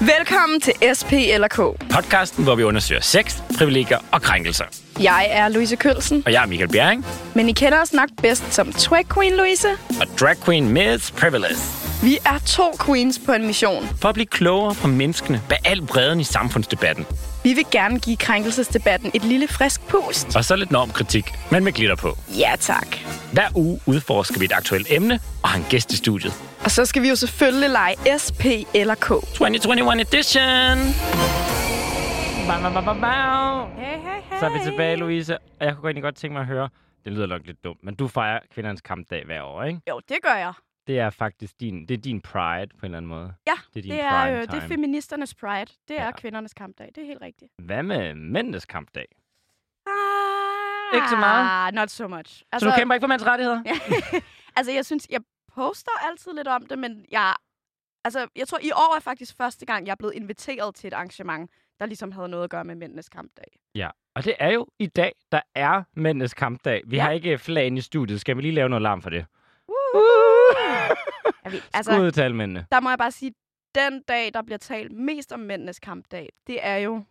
[0.00, 1.56] Velkommen til SP eller K.
[1.94, 4.64] Podcasten, hvor vi undersøger sex, privilegier og krænkelser.
[5.00, 8.52] Jeg er Louise Kølsen, Og jeg er Michael Bjerring, men I kender os nok bedst
[8.54, 9.68] som Twag Queen Louise.
[10.00, 11.56] og drag queen Miss Privilege.
[12.02, 13.88] Vi er to queens på en mission.
[14.00, 17.06] For at blive klogere på menneskene bag al bredden i samfundsdebatten.
[17.44, 20.36] Vi vil gerne give krænkelsesdebatten et lille frisk pust.
[20.36, 22.08] Og så lidt normkritik, men med glitter på.
[22.38, 22.86] Ja tak.
[23.32, 26.32] Hver uge udforsker vi et aktuelt emne og har en gæst i studiet.
[26.64, 29.06] Og så skal vi jo selvfølgelig lege SP eller K.
[29.08, 30.78] 2021 edition!
[32.48, 33.66] Bow, bow, bow, bow.
[33.76, 34.38] Hey, hey, hey.
[34.40, 35.38] Så er vi tilbage, Louise.
[35.38, 36.68] Og jeg kunne egentlig godt tænke mig at høre,
[37.04, 39.80] det lyder nok lidt dumt, men du fejrer kvindernes kampdag hver år, ikke?
[39.88, 40.52] Jo, det gør jeg.
[40.86, 43.34] Det er faktisk din, det er din pride på en eller anden måde.
[43.46, 45.72] Ja, Det er din det er, øh, det er feministernes pride.
[45.88, 46.10] Det er Ja.
[46.10, 46.88] kvindernes kampdag.
[46.94, 47.52] Det er helt rigtigt.
[47.58, 49.06] Hvad med mændenes kampdag?
[49.86, 51.74] Ah, Ikke så meget?
[51.74, 52.42] Not so much.
[52.52, 53.62] Altså, så du kæmper ikke for mænds rettigheder?
[53.66, 53.72] Ja.
[54.56, 55.20] altså, jeg synes, jeg
[55.54, 57.34] poster altid lidt om det, men jeg...
[58.04, 60.94] Altså, jeg tror, i år er faktisk første gang, jeg er blevet inviteret til et
[60.94, 63.58] arrangement, der ligesom havde noget at gøre med mændenes kampdag.
[63.74, 66.82] Ja, og det er jo i dag, der er mændenes kampdag.
[66.86, 67.02] Vi Ja.
[67.02, 68.20] har ikke flag ind i studiet.
[68.20, 69.26] Skal vi lige lave noget larm for det?
[71.50, 71.92] Ved, Altså...
[71.92, 72.66] Skud til mændene.
[72.72, 73.32] der må jeg bare sige,
[73.74, 77.04] den dag, der bliver talt mest om mændenes kampdag, det er jo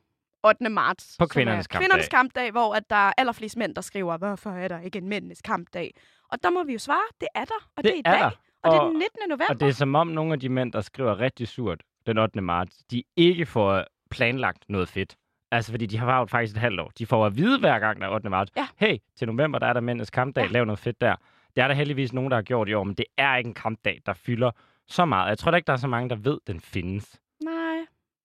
[0.44, 0.70] 8.
[0.70, 1.16] marts.
[1.20, 1.82] På er kvindernes kampdag.
[1.88, 5.08] Kvindernes kampdag, hvor at der er allerflest mænd, der skriver, hvorfor er der ikke en
[5.10, 5.94] mændenes kampdag?
[6.30, 8.20] Og der må vi jo svare, det er der, og det, Det er i dag,
[8.20, 8.26] der.
[8.64, 9.10] og det er Og- den 19.
[9.30, 9.46] november.
[9.50, 12.42] Og det er som om nogle af de mænd, der skriver rigtig surt den 8.
[12.42, 15.16] marts, de ikke får planlagt noget fedt.
[15.52, 16.92] Altså, fordi de har jo faktisk et halvt år.
[16.98, 18.30] De får at vide hver gang, der er 8.
[18.30, 18.52] marts.
[18.58, 18.68] Ja.
[18.78, 20.44] Hey, til november, der er der mændenes kampdag.
[20.46, 20.50] Ja.
[20.52, 21.16] Lav noget fedt der.
[21.56, 23.54] Det er der heldigvis nogen, der har gjort i år, men det er ikke en
[23.54, 24.52] kampdag, der fylder
[24.88, 25.30] så meget.
[25.30, 27.20] Jeg tror da ikke, der er så mange, der ved, den findes.
[27.44, 27.54] Nej.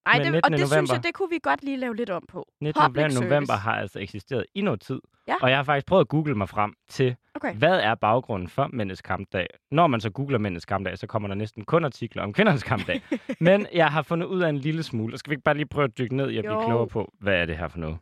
[0.07, 0.45] Ej, det, 19.
[0.45, 0.95] og det synes november.
[0.95, 2.49] jeg, det kunne vi godt lige lave lidt om på.
[2.61, 2.83] 19.
[2.87, 3.53] Public november, service.
[3.53, 5.01] har altså eksisteret i noget tid.
[5.29, 5.35] Ja.
[5.43, 7.55] Og jeg har faktisk prøvet at google mig frem til, Okay.
[7.55, 9.47] hvad er baggrunden for mændenes kampdag?
[9.71, 13.03] Når man så googler mændenes kampdag, så kommer der næsten kun artikler om kvindernes kampdag.
[13.41, 15.15] Men jeg har fundet ud af en lille smule.
[15.15, 17.13] Og skal vi ikke bare lige prøve at dykke ned i at blive klogere på,
[17.21, 17.99] hvad er det her for noget?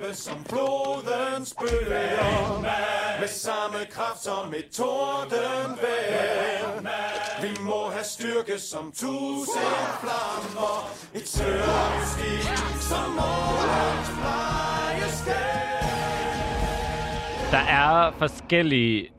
[0.00, 2.60] Vi som flodens bølger
[3.20, 6.80] Med samme kraft som et tordenvejr
[7.42, 14.10] Vi må have styrke som tusind flammer Et sørgeskib som målens
[17.50, 19.15] Der er forskellige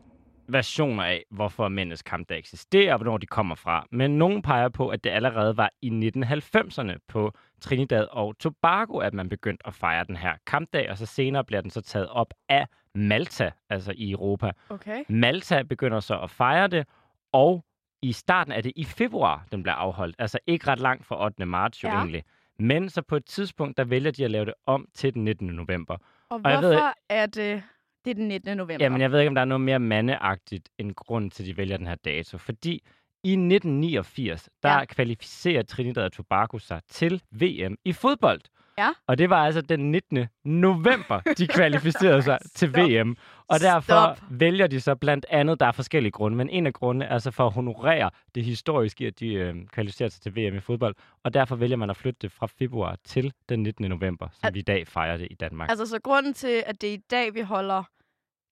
[0.48, 3.86] versioner af, hvorfor mændenes kampdag eksisterer, og hvornår de kommer fra.
[3.92, 9.14] Men nogen peger på, at det allerede var i 1990'erne på Trinidad og Tobago, at
[9.14, 12.34] man begyndte at fejre den her kampdag, og så senere bliver den så taget op
[12.50, 14.52] af Malta, altså i Europa.
[14.70, 15.04] Okay.
[15.10, 16.88] Malta begynder så at fejre det,
[17.32, 17.64] og
[18.02, 20.16] i starten er det i februar, den bliver afholdt.
[20.20, 21.46] Altså ikke ret langt fra 8.
[21.46, 21.96] marts jo Ja.
[21.96, 22.24] egentlig.
[22.60, 25.48] Men så på et tidspunkt, der vælger de at lave det om til den 19.
[25.48, 25.98] november.
[26.30, 27.64] Og, Og jeg ved hvorfor er det,
[28.08, 28.58] det er den 19.
[28.58, 28.78] november?
[28.86, 31.58] Jamen, jeg ved ikke, om der er noget mere mandeagtigt end grund til, at de
[31.58, 32.38] vælger den her dato.
[32.38, 32.82] Fordi
[33.24, 34.86] i 1989, der Ja.
[34.86, 38.42] kvalificerer Trinidad og Tobago sig til VM i fodbold.
[38.80, 38.90] Ja.
[39.08, 40.26] Og det var altså den 19.
[40.46, 42.74] november, de kvalificerede sig til.
[42.78, 43.16] VM.
[43.48, 43.82] Og derfor
[44.16, 44.18] Stop.
[44.30, 47.32] vælger de så blandt andet, der er forskellige grunde, men en af grundene er så
[47.32, 50.96] for at honorere det historiske, at de øh, kvalificerer sig til VM i fodbold.
[51.24, 53.90] Og derfor vælger man at flytte det fra februar til den 19.
[53.90, 55.70] november, som Al- vi i dag fejrer det i Danmark.
[55.70, 57.84] Altså, så grunden til, at det er i dag, vi holder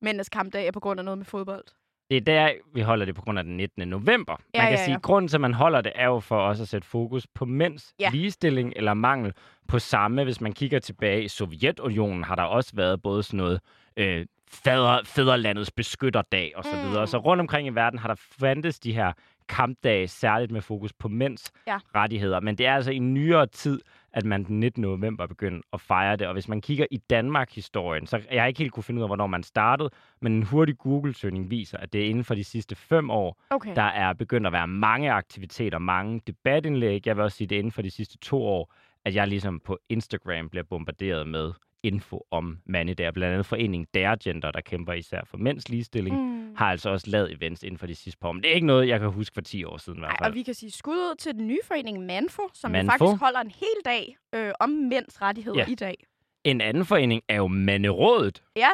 [0.01, 1.63] mændenes kampdag, er på grund af noget med fodbold?
[2.09, 3.88] Det er der, vi holder det på grund af den 19.
[3.88, 4.33] november.
[4.33, 4.95] Man Ja, kan ja, sige, ja.
[4.95, 7.45] at grunden til, at man holder det, er jo for også at sætte fokus på
[7.45, 8.09] mænds Ja.
[8.13, 9.33] ligestilling eller mangel
[9.67, 10.23] på samme.
[10.23, 13.59] Hvis man kigger tilbage i Sovjetunionen, har der også været både sådan noget
[13.97, 16.69] øh, fader, fædrelandets beskytterdag osv.
[16.69, 16.89] Så, Mm.
[16.89, 17.07] videre.
[17.07, 19.13] så rundt omkring i verden har der fandtes de her
[19.50, 21.78] kampdage, særligt med fokus på mænds Ja.
[21.95, 22.39] rettigheder.
[22.39, 23.79] Men det er altså i nyere tid,
[24.13, 24.81] at man den 19.
[24.81, 26.28] november begyndte at fejre det.
[26.28, 29.09] Og hvis man kigger i Danmark-historien, så jeg har ikke helt kunne finde ud af,
[29.09, 29.89] hvornår man startede,
[30.22, 33.75] men en hurtig Google-søgning viser, at det er inden for de sidste fem år, Okay.
[33.75, 37.07] der er begyndt at være mange aktiviteter, mange debatindlæg.
[37.07, 38.73] Jeg vil også sige, det er inden for de sidste to år,
[39.06, 41.51] at jeg ligesom på Instagram bliver bombarderet med
[41.85, 43.13] info om mandedag.
[43.13, 46.56] Blandt andet foreningen Dare Gender, der kæmper især for mænds ligestilling, mm.
[46.56, 48.31] Har altså også lavet events inden for de sidste par år.
[48.33, 50.18] Men det er ikke noget, jeg kan huske for 10 år siden i hvert Ej,
[50.21, 50.31] fald.
[50.31, 52.92] og vi kan sige skud ud til den nye forening Manfo, som Manfo.
[52.98, 55.65] faktisk holder en hel dag øh, om mænds rettigheder Ja.
[55.71, 55.95] i dag.
[56.44, 58.44] En anden forening er jo Manderådet.
[58.56, 58.68] Ja,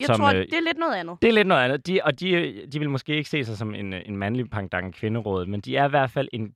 [0.00, 1.16] jeg Som, tror, øh, det er lidt noget andet.
[1.22, 1.86] Det er lidt noget andet.
[1.86, 4.92] De, og de, de vil måske ikke se sig som en, en mandlig pangdang af
[4.92, 6.52] kvinderådet, men de er i hvert fald en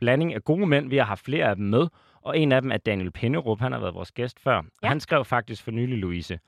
[0.00, 0.88] blanding af gode mænd.
[0.88, 1.86] Vi har haft flere af dem med,
[2.22, 3.60] og en af dem er Daniel Pinderup.
[3.60, 4.62] Han har været vores gæst før.
[4.82, 4.88] Ja.
[4.88, 6.38] Han skrev faktisk for nylig, Louise,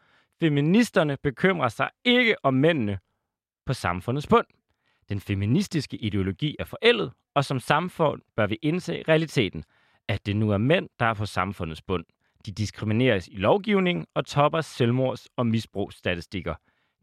[0.41, 2.99] Feministerne bekymrer sig ikke om mændene
[3.67, 4.47] på samfundets bund.
[5.09, 9.65] Den feministiske ideologi er forældet, og som samfund bør vi indse realiteten,
[10.09, 12.05] at det nu er mænd, der er på samfundets bund.
[12.47, 16.55] De diskrimineres i lovgivningen og topper selvmords- og misbrugsstatistikker.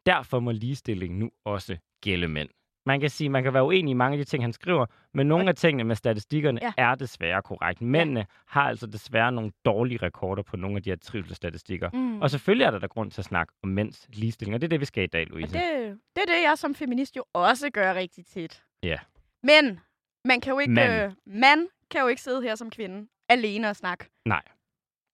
[0.05, 2.49] Derfor må ligestilling nu også gælde mænd.
[2.85, 5.27] Man kan sige, man kan være uenig i mange af de ting, han skriver, men
[5.27, 6.73] nogle af tingene med statistikkerne Ja.
[6.77, 6.83] ja.
[6.91, 7.81] er desværre korrekt.
[7.81, 11.89] Mændene har altså desværre nogle dårlige rekorder på nogle af de her trivselsstatistikker.
[11.93, 12.21] Mm.
[12.21, 14.69] Og selvfølgelig er der da grund til at snakke om mænds ligestilling, og det er
[14.69, 15.53] det, vi skal i dag, Og Louise.
[15.53, 18.63] det, det er det, jeg som feminist jo også gør rigtig tit.
[18.83, 18.97] Ja.
[19.43, 19.79] Men
[20.25, 20.93] man kan jo ikke, Mand.
[21.03, 24.05] øh, man kan jo ikke sidde her som kvinde alene og snakke.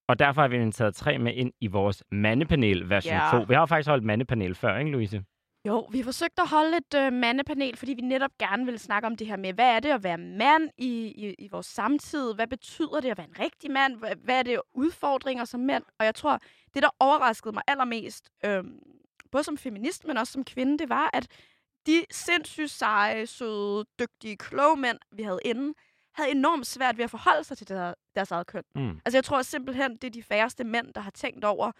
[0.08, 3.28] Og derfor har vi inviteret tre med ind i vores mandepanel version Ja.
[3.32, 3.42] 2.
[3.48, 5.24] Vi har faktisk holdt mandepanel før, ikke Louise?
[5.64, 9.06] Jo, vi har forsøgt at holde et øh, mandepanel, fordi vi netop gerne vil snakke
[9.06, 12.34] om det her med, hvad er det at være mand i, i, i vores samtid?
[12.34, 13.96] Hvad betyder det at være en rigtig mand?
[13.96, 15.84] Hvad, hvad er det udfordringer som mænd?
[15.98, 16.40] Og jeg tror,
[16.74, 18.64] det der overraskede mig allermest, øh,
[19.32, 21.26] både som feminist, men også som kvinde, det var, at
[21.86, 25.74] de sindssygt seje, søde, dygtige, kloge mænd, vi havde inde,
[26.14, 28.64] havde enormt svært ved at forholde sig til der, deres eget køn.
[28.74, 29.00] Mm.
[29.04, 31.72] Altså, jeg tror simpelthen, det er de færreste mænd, der har tænkt over,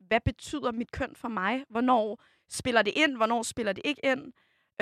[0.00, 1.64] hvad betyder mit køn for mig?
[1.68, 3.16] Hvornår spiller det ind?
[3.16, 4.32] Hvornår spiller det ikke ind?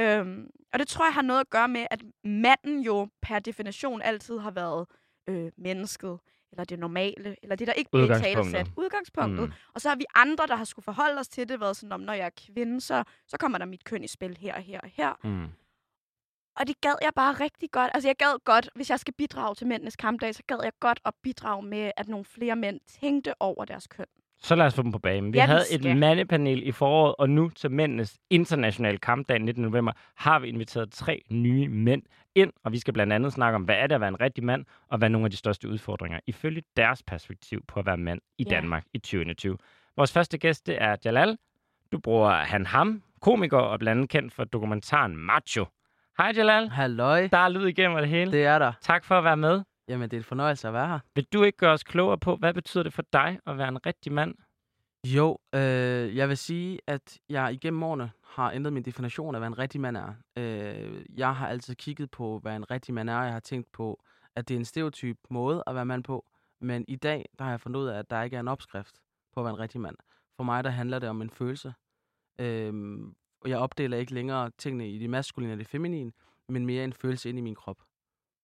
[0.00, 4.02] Øhm, og det tror jeg har noget at gøre med, at manden jo per definition
[4.02, 4.86] altid har været
[5.28, 6.18] øh, mennesket,
[6.52, 8.66] eller det normale, eller det, der ikke bliver talesat.
[8.76, 9.48] Udgangspunktet.
[9.48, 9.52] Mm.
[9.74, 12.00] Og så har vi andre, der har skulle forholde os til det, været sådan, om
[12.00, 14.80] når jeg er kvinde, så, så kommer der mit køn i spil her og her
[14.80, 15.14] og her.
[15.24, 15.48] Mm.
[16.56, 17.90] Og det gad jeg bare rigtig godt.
[17.94, 21.00] Altså, jeg gad godt, hvis jeg skal bidrage til mændenes kampdag, så gad jeg godt
[21.04, 24.06] at bidrage med, at nogle flere mænd tænkte over deres køn.
[24.40, 25.32] Så lad os få dem på banen.
[25.32, 29.62] Vi Ja, havde et mandepanel i foråret, og nu til mændenes internationale kampdag 19.
[29.62, 32.02] november har vi inviteret tre nye mænd
[32.34, 34.44] ind, og vi skal blandt andet snakke om, hvad er det at være en rigtig
[34.44, 37.96] mand, og hvad er nogle af de største udfordringer ifølge deres perspektiv på at være
[37.96, 38.50] mand i Ja.
[38.50, 39.56] Danmark i 2021.
[39.96, 41.36] Vores første gæst, det er Jalal.
[41.92, 45.66] Du bruger han ham, komiker og blandt andet kendt for dokumentaren Macho.
[46.18, 46.68] Hej Jalal.
[46.68, 48.32] Halløj, Der er lyd igennem det hele.
[48.32, 48.72] det er der.
[48.80, 49.62] Tak for at være med.
[49.88, 50.98] Jamen, det er en fornøjelse at være her.
[51.14, 53.86] Vil du ikke gøre os klogere på, hvad betyder det for dig at være en
[53.86, 54.34] rigtig mand?
[55.06, 59.48] Jo, øh, jeg vil sige, at jeg igennem årene har ændret min definition af, hvad
[59.48, 60.14] en rigtig mand er.
[60.36, 63.22] Øh, jeg har altid kigget på, hvad en rigtig mand er.
[63.22, 64.04] Jeg har tænkt på,
[64.36, 66.24] at det er en stereotyp måde at være mand på.
[66.60, 68.96] Men i dag, der har jeg fundet ud af, at der ikke er en opskrift
[69.34, 69.96] på at være en rigtig mand.
[70.36, 71.74] For mig, der handler det om en følelse.
[72.38, 72.98] Øh,
[73.40, 76.12] og jeg opdeler ikke længere tingene i det maskuline og det feminine,
[76.48, 77.78] men mere en følelse ind i min krop.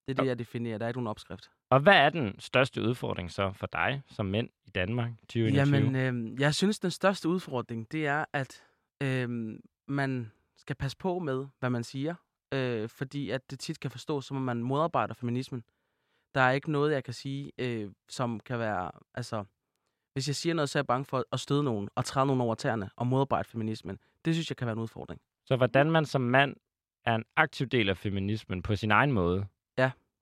[0.08, 0.78] Det er det, jeg definerer.
[0.78, 1.50] Der er ikke nogen opskrift.
[1.70, 5.80] Og hvad er den største udfordring så for dig som mænd i Danmark 2021?
[5.80, 8.62] Jamen, øh, jeg synes, den største udfordring, det er, at
[9.02, 9.58] øh,
[9.88, 12.14] man skal passe på med, hvad man siger.
[12.54, 15.64] Øh, fordi at det tit kan forstås, som om man modarbejder feminismen.
[16.34, 18.90] Der er ikke noget, jeg kan sige, øh, som kan være...
[19.14, 19.44] Altså,
[20.12, 22.40] hvis jeg siger noget, så er jeg bange for at støde nogen og træde nogen
[22.40, 23.98] over tæerne og modarbejde feminismen.
[24.24, 25.20] Det synes jeg kan være en udfordring.
[25.44, 26.56] Så hvordan man som mand
[27.04, 29.46] er en aktiv del af feminismen på sin egen måde?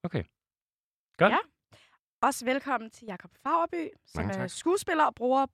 [0.04, 0.24] Okay.
[1.16, 1.32] Godt.
[1.32, 1.38] Ja.
[2.20, 5.46] Også velkommen til Jakob Fagerby, som er skuespiller og bruger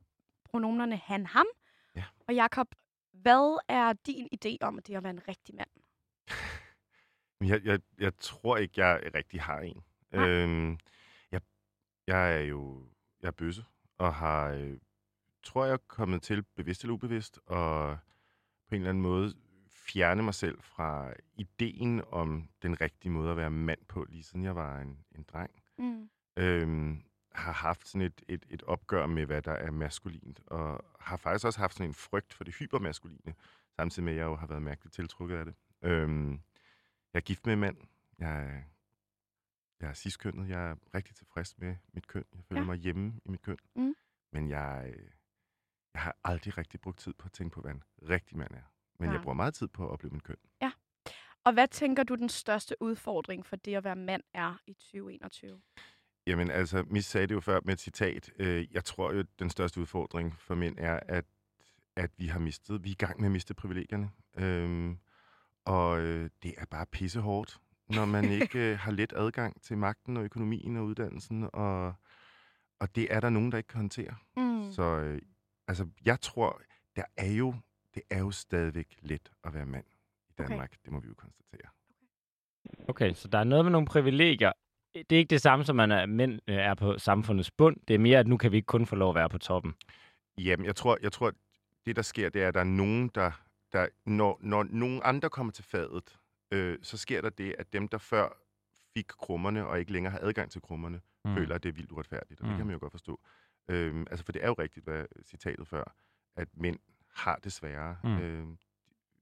[0.44, 1.46] pronomerne han, ham.
[1.96, 2.04] Ja.
[2.28, 2.74] Og Jakob,
[3.12, 5.70] hvad er din idé om det at være en rigtig mand?
[7.40, 9.82] Jeg, jeg, jeg tror ikke, jeg rigtig har en.
[10.10, 10.28] Nej.
[10.28, 10.78] Øhm,
[11.32, 11.40] jeg,
[12.06, 12.88] jeg er jo
[13.22, 13.64] jeg er bøsse,
[13.98, 14.78] og har, øh,
[15.42, 17.98] tror jeg, kommet til bevidst eller ubevidst, og
[18.68, 19.34] på en eller anden måde
[19.88, 24.44] fjerne mig selv fra ideen om den rigtige måde at være mand på, lige siden
[24.44, 25.50] jeg var en, en dreng.
[25.78, 26.10] Mm.
[26.36, 27.02] Øhm,
[27.32, 31.46] har haft sådan et, et, et opgør med, hvad der er maskulint, og har faktisk
[31.46, 33.34] også haft sådan en frygt for det hypermaskuline,
[33.76, 35.54] samtidig med, at jeg jo har været mærkeligt tiltrukket af det.
[35.82, 36.30] Øhm,
[37.12, 37.76] jeg er gift med en mand.
[38.18, 38.62] Jeg er,
[39.80, 40.48] jeg er ciskønnet.
[40.48, 42.24] Jeg er rigtig tilfreds med mit køn.
[42.34, 42.66] Jeg føler Ja.
[42.66, 43.58] mig hjemme i mit køn.
[43.76, 43.94] Mm.
[44.32, 44.94] Men jeg,
[45.94, 48.62] jeg har aldrig rigtig brugt tid på at tænke på, hvad en rigtig mand er.
[48.98, 49.14] Men Nej.
[49.14, 50.36] jeg bruger meget tid på at opleve mit køn.
[51.48, 55.60] Og hvad tænker du den største udfordring for det at være mand er i 2021?
[56.26, 58.30] Jamen altså, Mis sagde det jo før med et citat.
[58.38, 61.24] Øh, jeg tror jo, den største udfordring for mænd er, at,
[61.96, 64.10] at vi har mistet, vi er i gang med at miste privilegierne.
[64.38, 64.98] Øhm,
[65.64, 70.16] og øh, det er bare pissehårdt, når man ikke øh, har let adgang til magten
[70.16, 71.50] og økonomien og uddannelsen.
[71.52, 71.94] Og,
[72.80, 74.14] og det er der nogen, der ikke kan håndtere.
[74.36, 74.72] Mm.
[74.72, 75.22] Så øh,
[75.68, 76.60] altså, jeg tror,
[76.96, 77.54] der er jo,
[77.98, 79.98] det er jo stadigvæk let at være mand i
[80.38, 80.48] Okay.
[80.48, 80.76] Danmark.
[80.84, 81.68] Det må vi jo konstatere.
[82.88, 84.52] Okay, så der er noget med nogle privilegier.
[84.94, 87.76] Det er ikke det samme, som at man er, mænd øh, er på samfundets bund.
[87.88, 89.74] Det er mere, at nu kan vi ikke kun få lov at være på toppen.
[90.38, 91.32] Jamen, jeg tror, jeg tror,
[91.86, 93.30] det der sker, det er, at der er nogen, der,
[93.72, 96.18] der når, når nogen andre kommer til fadet,
[96.52, 98.42] øh, så sker der det, at dem, der før
[98.96, 101.34] fik krummerne og ikke længere har adgang til krummerne, mm.
[101.34, 102.40] føler, at det er vildt uretfærdigt.
[102.40, 102.48] Og mm.
[102.48, 102.54] Mm.
[102.54, 103.20] det kan man jo godt forstå.
[103.68, 105.94] Øhm, altså, for det er jo rigtigt, hvad citatet før,
[106.36, 106.78] at mænd
[107.18, 107.96] har det sværere.
[108.04, 108.10] Mm.
[108.10, 108.18] Mm.
[108.18, 108.46] Øh,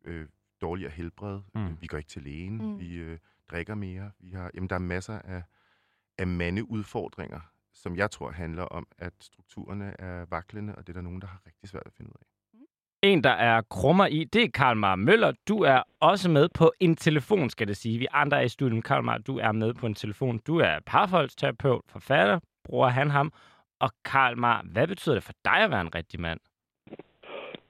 [0.05, 0.27] øh,
[0.61, 1.41] dårligere helbred.
[1.55, 1.61] Mm.
[1.61, 1.77] Mm.
[1.81, 2.59] Vi går ikke til lægen.
[2.59, 2.65] Mm.
[2.65, 2.79] Mm.
[2.81, 3.19] Vi øh,
[3.51, 4.11] drikker mere.
[4.19, 5.43] Vi har, jamen, der er masser af,
[6.19, 7.41] af mandeudfordringer,
[7.73, 11.27] som jeg tror handler om, at strukturerne er vaklende, og det er der nogen, der
[11.27, 12.27] har rigtig svært at finde ud af.
[13.03, 15.33] En, der er krummer i, det er Karl Mar Møller.
[15.49, 17.99] Du er også med på en telefon, skal det sige.
[17.99, 18.85] Vi andre er i studiet.
[18.85, 20.39] Karl Mar, du er med på en telefon.
[20.39, 23.33] Du er parforholdsterapeut, forfatter, bruger han ham.
[23.79, 26.41] Og Karl Mar, hvad betyder det for dig at være en rigtig mand?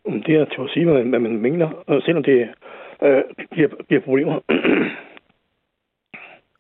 [0.07, 2.49] Det er til at sige, hvad man, mener, selvom det
[3.03, 3.23] øh,
[3.55, 4.41] giver, giver problemer.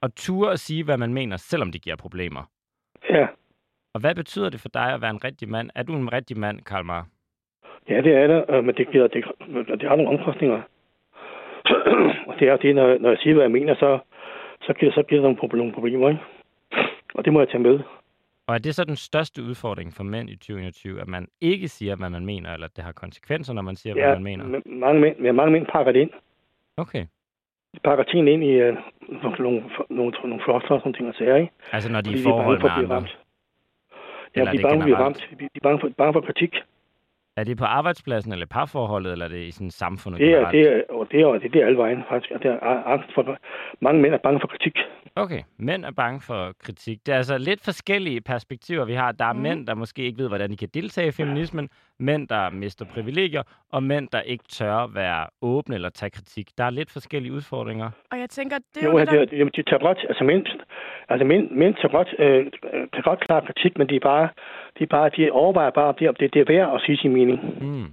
[0.03, 2.43] Og ture at sige, hvad man mener, selvom det giver problemer.
[3.11, 3.27] ja,
[3.95, 5.71] Og hvad betyder det for dig at være en rigtig mand?
[5.75, 7.07] Er du en rigtig mand, Karl Mar?
[7.89, 9.25] ja, det er det, øh, men det, giver, det,
[9.81, 10.63] det har nogle omkostninger.
[12.29, 13.99] og det er det, når, når jeg siger, hvad jeg mener, så,
[14.63, 16.21] så giver, så giver det nogle, nogle problemer, ikke?
[17.15, 17.81] Og det må jeg tage med.
[18.49, 21.97] Og er det så den største udfordring for mænd i 2021, at man ikke siger,
[21.97, 24.45] hvad man mener, eller at det har konsekvenser, når man siger, Ja, hvad man mener?
[24.45, 26.11] men mange mænd, men mange mænd pakker det ind.
[26.77, 27.07] Okay.
[27.75, 28.77] De pakker tingene ind i øh,
[29.23, 31.53] nogle, nogle, nogle, nogle floster og sådan ting og sager, ikke?
[31.73, 32.95] Altså når de er i forhold med andre.
[32.97, 33.19] ramt.
[34.37, 35.29] Ja, de er bange for at ramt.
[35.41, 36.55] De er bange for, bange for kritik.
[37.37, 40.53] Er det på arbejdspladsen, eller parforholdet, eller er det i sådan samfundet Det er, generelt?
[40.53, 42.31] det er, og det er, det er, det er alle vejen, faktisk.
[42.35, 43.39] Og det er angst for,
[43.81, 44.77] mange mænd er bange for kritik.
[45.19, 47.07] Okay, mænd er bange for kritik.
[47.07, 49.13] Det er altså lidt forskellige perspektiver, vi har.
[49.13, 49.41] Der er mm.
[49.41, 51.69] mænd, der måske ikke ved, hvordan de kan deltage i feminismen,
[51.99, 53.43] mænd, der mister privilegier,
[53.73, 56.49] og mænd, der ikke tør være åbne eller tage kritik.
[56.59, 57.91] Der er lidt forskellige udfordringer.
[58.11, 59.25] Og jeg tænker, det er Jo, jo jo det, der...
[59.25, 60.47] det, det, de tager godt, altså mænd,
[61.09, 62.47] altså mænd, mænd tager godt, øh,
[62.93, 64.29] tager godt klar kritik, men de er bare,
[64.79, 66.99] de er bare, de overvejer bare, om det, om det, det er værd at sige
[66.99, 67.39] sin mening.
[67.61, 67.89] Mm.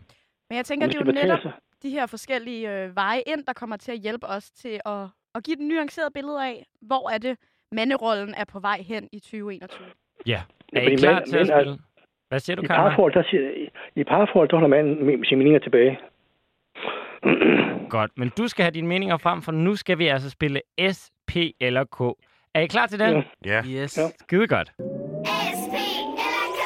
[0.50, 1.54] Men jeg tænker, det er jo netop
[1.84, 5.44] de her forskellige øh, veje ind, der kommer til at hjælpe os til at, at
[5.44, 7.38] give et nuanceret billede af, hvor er det,
[7.72, 9.88] manderollen er på vej hen i 2021.
[10.28, 10.42] Ja.
[10.74, 11.80] Er I klar til at spille?
[12.30, 12.78] Hvad siger du, I Karl?
[12.90, 16.00] parforhold, der siger, i, i parforhold, der holder manden sine meninger tilbage.
[17.90, 20.62] Godt, men du skal have dine meninger frem, for nu skal vi altså spille
[20.92, 22.00] S, P eller K.
[22.54, 23.24] Er I klar til den?
[23.46, 23.52] Ja.
[23.52, 23.98] Ja, Yes.
[23.98, 24.04] Ja.
[24.20, 24.72] Skide godt.
[25.60, 25.76] SP
[26.18, 26.60] eller K?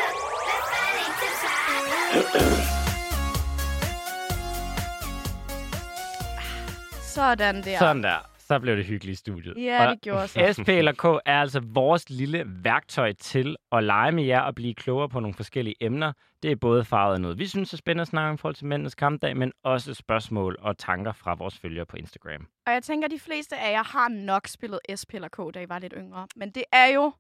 [7.01, 7.77] Sådan der.
[7.79, 8.37] Sådan der.
[8.48, 9.58] Så blev det hyggeligt i studiet.
[9.58, 10.54] Ja, Og det gjorde så.
[10.56, 14.74] SP eller K er altså vores lille værktøj til at lege med jer og blive
[14.74, 16.13] klogere på nogle forskellige emner.
[16.44, 18.56] Det er både farvet af noget, vi synes er spændende at snakke om i forhold
[18.56, 22.48] til mændenes kampdag, men også spørgsmål og tanker fra vores følgere på Instagram.
[22.66, 25.62] Og jeg tænker, at de fleste af jer har nok spillet SP eller K, da
[25.62, 26.27] I var lidt yngre.
[26.36, 27.13] Men det er jo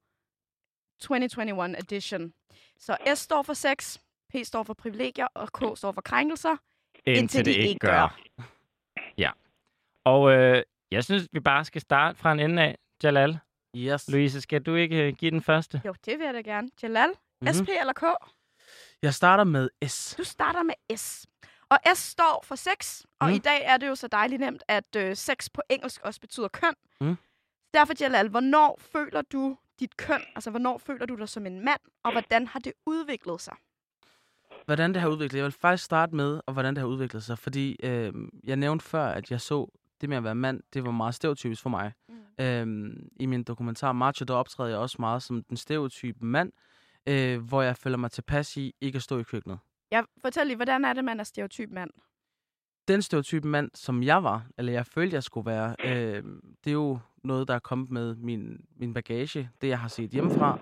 [1.01, 2.33] 2021 edition.
[2.79, 3.97] Så S står for sex,
[4.33, 6.55] P står for privilegier, og K står for krænkelser.
[7.05, 8.19] Indtil de ikke gør.
[9.17, 9.31] Ja.
[10.03, 12.77] Og øh, jeg synes, vi bare skal starte fra en ende af.
[13.03, 13.39] Jalal,
[13.75, 14.07] Yes.
[14.09, 15.81] Louise, skal du ikke øh, give den første?
[15.85, 16.69] Jo, det vil jeg da gerne.
[16.83, 17.09] Jalal,
[17.41, 17.53] Mhm.
[17.55, 18.03] SP eller K?
[19.01, 20.15] Jeg starter med S.
[20.17, 21.25] Du starter med S.
[21.69, 23.33] Og S står for sex, og Mm.
[23.33, 26.47] i dag er det jo så dejligt nemt, at øh, sex på engelsk også betyder
[26.47, 26.73] køn.
[27.01, 27.15] Mm.
[27.73, 30.21] Derfor, Jalal, hvornår føler du dit køn?
[30.35, 33.55] Altså, hvornår føler du dig som en mand, og hvordan har det udviklet sig?
[34.65, 35.37] Hvordan det har udviklet sig.
[35.37, 37.39] Jeg vil faktisk starte med, og hvordan det har udviklet sig.
[37.39, 38.13] Fordi øh,
[38.43, 39.67] jeg nævnte før, at jeg så
[40.01, 41.91] det med at være mand, det var meget stereotypisk for mig.
[42.09, 42.45] Mm.
[42.45, 46.51] Øhm, I min dokumentar Macho, der optræder jeg også meget som den stereotype mand,
[47.07, 49.59] øh, hvor jeg føler mig tilpas i ikke at stå i køkkenet.
[49.91, 51.89] Jeg fortæl lige, hvordan er det, man er stereotyp mand?
[52.87, 56.23] Den stereotype mand, som jeg var, eller jeg følte, jeg skulle være, øh,
[56.63, 60.09] det er jo noget, der er kommet med min, min bagage, det jeg har set
[60.09, 60.59] hjemmefra.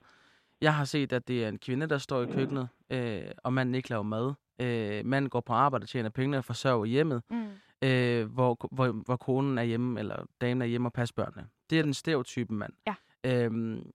[0.62, 3.76] Jeg har set, at det er en kvinde, der står i køkkenet, øh, og manden
[3.76, 4.34] ikke laver mad.
[4.62, 7.48] Øh, manden går på arbejde og tjener penge og forsørger hjemmet, Mm.
[7.84, 11.48] Øh, hvor, hvor, hvor konen er hjemme, eller damen er hjemme og passer børnene.
[11.70, 12.74] Det er den stereotype mand.
[12.88, 12.96] Ja.
[13.24, 13.92] Øhm,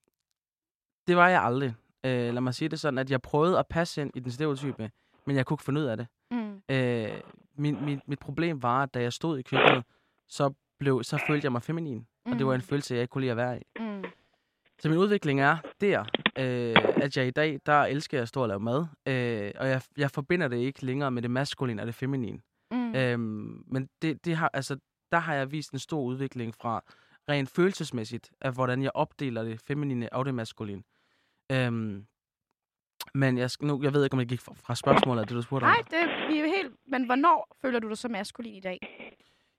[1.07, 1.75] det var jeg aldrig.
[2.05, 4.91] Øh, lad mig sige det sådan, at jeg prøvede at passe ind i den stereotype,
[5.27, 6.07] men jeg kunne ikke finde ud af det.
[6.31, 6.63] Mm.
[6.69, 7.21] Øh,
[7.55, 9.85] min, min, mit problem var, at da jeg stod i køkkenet,
[10.29, 12.07] så, blev, så følte jeg mig feminin.
[12.25, 12.63] Og det var en Mm.
[12.63, 13.63] følelse, jeg ikke kunne lide at være i.
[13.81, 14.05] Mm.
[14.79, 16.01] Så min udvikling er der,
[16.39, 18.87] øh, at jeg i dag, der elsker jeg at stå og lave mad.
[19.07, 22.41] Øh, og jeg, jeg forbinder det ikke længere med det maskuline og det feminine.
[22.91, 22.97] Mm.
[22.97, 24.77] Øhm, men det, det har, altså,
[25.13, 26.83] der har jeg vist en stor udvikling fra
[27.29, 30.83] rent følelsesmæssigt, af hvordan jeg opdeler det feminine og det maskuline.
[31.53, 32.07] Øhm,
[33.15, 35.65] men jeg, nu, jeg ved ikke, om jeg gik fra, fra spørgsmålet det, du spurgte
[35.65, 35.69] om.
[35.71, 36.73] Nej, det vi er helt...
[36.87, 38.79] Men hvornår føler du dig så maskulin i dag?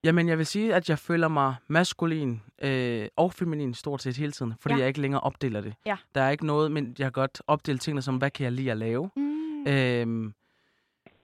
[0.04, 4.32] Jamen, jeg vil sige, at jeg føler mig maskulin øh, og feminin stort set hele
[4.32, 4.80] tiden, fordi Ja.
[4.80, 5.74] jeg ikke længere opdeler det.
[5.86, 5.98] Ja.
[6.16, 8.72] Der er ikke noget, men jeg har godt opdelt tingene som, hvad kan jeg lide
[8.72, 9.10] at lave?
[9.16, 9.68] Mm.
[9.68, 10.34] Øhm,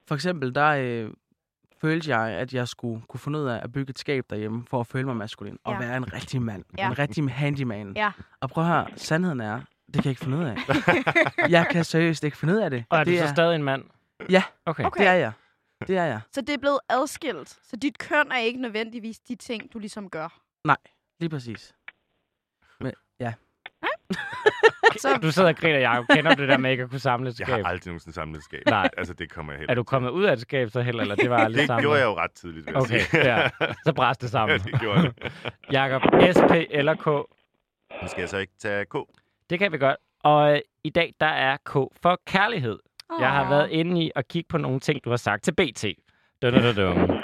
[0.06, 1.10] for eksempel, der øh,
[1.80, 4.80] følte jeg, at jeg skulle kunne finde ud af at bygge et skab derhjemme, for
[4.80, 5.78] at føle mig maskulin, og Ja.
[5.86, 6.64] være en rigtig mand.
[6.78, 6.86] Ja.
[6.86, 7.92] En rigtig handyman.
[7.96, 8.12] Ja.
[8.40, 10.56] Og prøv at høre, sandheden er, det kan jeg ikke finde ud af.
[11.56, 12.84] jeg kan seriøst ikke finde ud af det.
[12.90, 13.84] Og er du det så stadig en mand?
[14.30, 14.42] Ja.
[14.66, 14.84] Okay.
[14.84, 15.00] Okay.
[15.00, 15.32] Det er jeg.
[15.86, 16.20] Det er jeg.
[16.32, 17.48] Så det er blevet adskilt.
[17.62, 20.40] Så dit køn er ikke nødvendigvis de ting, du ligesom gør.
[21.20, 21.74] Lige præcis.
[22.80, 23.32] Men, ja.
[24.96, 26.04] Så Du sidder og griner, Jacob.
[26.10, 27.62] Kender du det der med ikke at kunne samle et Jeg skab?
[27.64, 28.62] har aldrig nogensinde samlet et skab.
[28.66, 28.90] Nej.
[28.96, 31.14] Altså, det kommer jeg heller Er du kommet ud af et skab så heller, eller
[31.14, 31.82] det var aldrig Det samlet?
[31.84, 33.32] gjorde jeg jo ret tidligt, vil jeg Okay, sige.
[33.32, 33.48] ja.
[33.84, 34.60] Så bræs det ja, sammen.
[34.60, 35.32] det gjorde det.
[35.72, 36.02] Jakob,
[36.36, 37.06] SP eller K?
[38.02, 38.94] Nu skal jeg så ikke tage K.
[39.50, 39.96] Det kan vi godt.
[40.24, 42.78] Og øh, i dag, der er K for kærlighed.
[43.20, 45.84] Jeg har været inde i at kigge på nogle ting, du har sagt til BT.
[46.42, 47.20] Dun, dun, dun.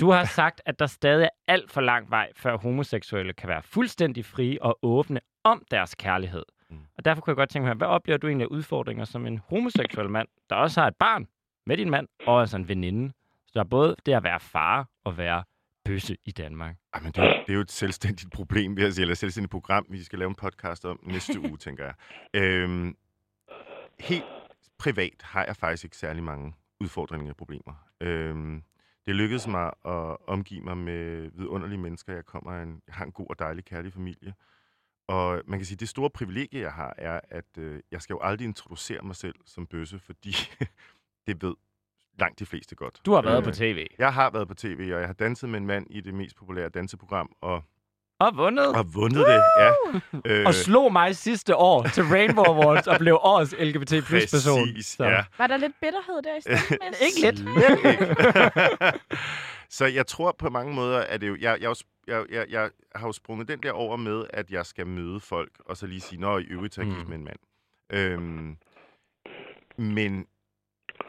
[0.00, 3.62] Du har sagt, at der stadig er alt for lang vej, før homoseksuelle kan være
[3.62, 6.42] fuldstændig frie og åbne om deres kærlighed.
[6.74, 6.86] Mm.
[6.98, 9.38] Og derfor kunne jeg godt tænke mig, hvad oplever du egentlig af udfordringer som en
[9.48, 11.26] homoseksuel mand, der også har et barn
[11.66, 13.12] med din mand, og altså en veninde?
[13.46, 15.44] Så der er både det at være far og være
[15.84, 16.76] bøsse i Danmark.
[16.94, 19.12] Ej, men det, er, jo- det er jo et selvstændigt problem, vil jeg sige, eller
[19.12, 21.94] et selvstændigt program, vi skal lave en podcast om næste uge, tænker jeg.
[22.34, 22.96] Øhm,
[24.00, 24.24] helt
[24.78, 27.72] privat har jeg faktisk ikke særlig mange udfordringer og problemer.
[28.00, 28.62] Øhm,
[29.06, 32.14] det lykkedes mig at omgive mig med vidunderlige mennesker.
[32.14, 34.34] Jeg kommer af en, jeg har en god og dejlig, kærlig familie.
[35.08, 38.14] Og man kan sige, at det store privilegie, jeg har, er, at øh, jeg skal
[38.14, 40.36] jo aldrig introducere mig selv som bøsse, fordi
[41.26, 41.54] det ved
[42.18, 43.00] langt de fleste godt.
[43.06, 45.48] Du har været Øh, på tv Jeg har været på tv, og jeg har danset
[45.48, 47.62] med en mand i det mest populære danseprogram, og
[48.18, 48.76] og vundet.
[48.76, 49.70] og vundet det, ja.
[50.24, 54.60] Øh, og slog mig sidste år til Rainbow Awards og blev årets LGBT plus person.
[54.74, 55.24] Præcis, ja.
[55.38, 56.40] Var der lidt bitterhed der i?
[56.82, 57.00] Mads?
[57.06, 57.38] Ikke lidt.
[59.78, 61.74] Så jeg tror på mange måder, at det jo, jeg, jeg, er jo
[62.06, 65.60] jeg, jeg, jeg har jo sprunget den der over med, at jeg skal møde folk,
[65.66, 67.08] og så lige sige, nå, i øvrigt tager Mm.
[67.08, 67.38] med en mand.
[67.92, 68.56] Øhm,
[69.78, 70.26] men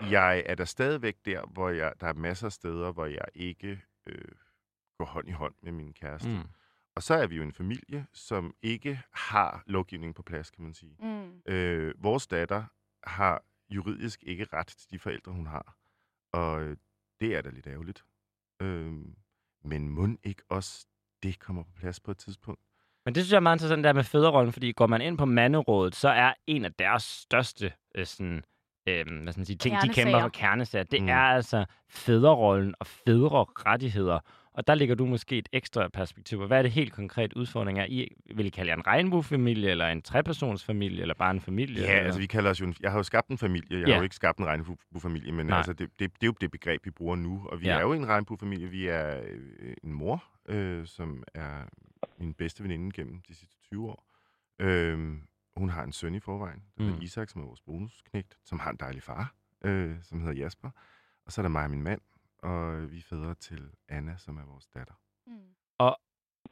[0.01, 3.81] jeg er der stadigvæk der, hvor jeg, der er masser af steder, hvor jeg ikke
[4.07, 4.25] øh,
[4.97, 6.29] går hånd i hånd med min kæreste.
[6.29, 6.39] Mm.
[6.95, 10.73] Og så er vi jo en familie, som ikke har lovgivningen på plads, kan man
[10.73, 10.95] sige.
[10.99, 11.41] Mm.
[11.53, 12.63] Øh, vores datter
[13.03, 15.75] har juridisk ikke ret til de forældre, hun har.
[16.31, 16.77] Og øh,
[17.19, 18.05] det er da lidt ærgerligt.
[18.61, 18.93] Øh,
[19.65, 20.85] men må ikke også
[21.23, 22.61] det kommer på plads på et tidspunkt?
[23.05, 25.25] Men det synes jeg er meget interessant der med fædrerollen, fordi går man ind på
[25.25, 28.43] manderådet, så er en af deres største øh, sådan,
[28.87, 31.09] øh, hvad skal man sige, ting, de kæmper for kernesager, det Mm.
[31.09, 34.19] er altså fædrerollen og fædrerettigheder.
[34.57, 36.47] Og der ligger du måske et ekstra perspektiv.
[36.47, 37.85] Hvad er det helt konkret udfordring er?
[37.85, 41.81] I vil I kalde jer en regnbuefamilie, eller en trepersonsfamilie, eller bare en familie?
[41.81, 42.03] Ja, eller?
[42.03, 43.79] altså vi kalder os jo en, Jeg har jo skabt en familie.
[43.79, 43.93] Jeg Ja.
[43.93, 45.57] har jo ikke skabt en regnbuefamilie, men Nej.
[45.57, 47.47] altså, det, det, det er jo det begreb, vi bruger nu.
[47.49, 47.75] Og vi Ja.
[47.77, 48.67] er jo en regnbuefamilie.
[48.67, 51.61] Vi er øh, en mor, øh, som er
[52.17, 54.07] min bedste veninde gennem de sidste 20 år.
[54.59, 55.17] Øh,
[55.57, 57.03] hun har en søn i forvejen, der hedder Mm.
[57.03, 59.33] Isak, som er vores bonusknægt, som har en dejlig far,
[59.65, 60.69] øh, som hedder Jasper.
[61.25, 62.01] Og så er der mig og min mand,
[62.45, 64.93] og vi er fædre til Anna, som er vores datter.
[65.27, 65.33] Mm.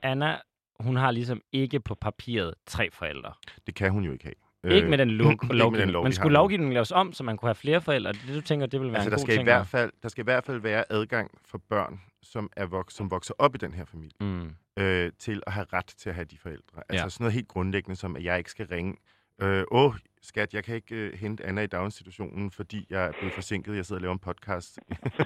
[0.01, 0.37] Anna,
[0.79, 3.33] hun har ligesom ikke på papiret tre forældre.
[3.67, 4.75] Det kan hun jo ikke have.
[4.75, 5.91] Ikke med den lo- ikke med den lovgivning.
[5.91, 8.11] lov, Men vi skulle lovgivningen laves om, så man kunne have flere forældre?
[8.11, 9.45] Det, du tænker, det vil være Altså, en der god skal, i ting?
[9.45, 13.11] hvert fald, der skal i hvert fald være adgang for børn, som, er vok- som
[13.11, 14.17] vokser op i den her familie.
[14.19, 14.55] Mm.
[14.77, 16.83] øh, til at have ret til at have de forældre.
[16.89, 17.09] Altså Ja.
[17.09, 18.97] sådan noget helt grundlæggende, som at jeg ikke skal ringe.
[19.41, 23.33] Øh, Åh, skat, jeg kan ikke øh, hente Anna i daginstitutionen, fordi jeg er blevet
[23.33, 23.75] forsinket.
[23.75, 24.79] Jeg sidder og laver en podcast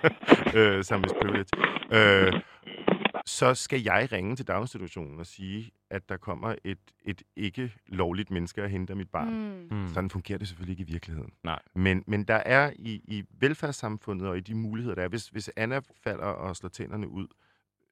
[0.55, 1.49] øh, sammen med Privilege.
[1.91, 2.41] Øh,
[3.25, 8.31] så skal jeg ringe til daginstitutionen og sige, at der kommer et, et ikke lovligt
[8.31, 9.33] menneske og henter mit barn.
[9.71, 9.77] Mm.
[9.77, 9.87] Mm.
[9.93, 11.31] Sådan fungerer det selvfølgelig ikke i virkeligheden.
[11.43, 11.59] Nej.
[11.75, 15.49] Men, men der er i, i velfærdssamfundet og i de muligheder, der er, hvis, hvis
[15.55, 17.27] Anna falder og slår tænderne ud,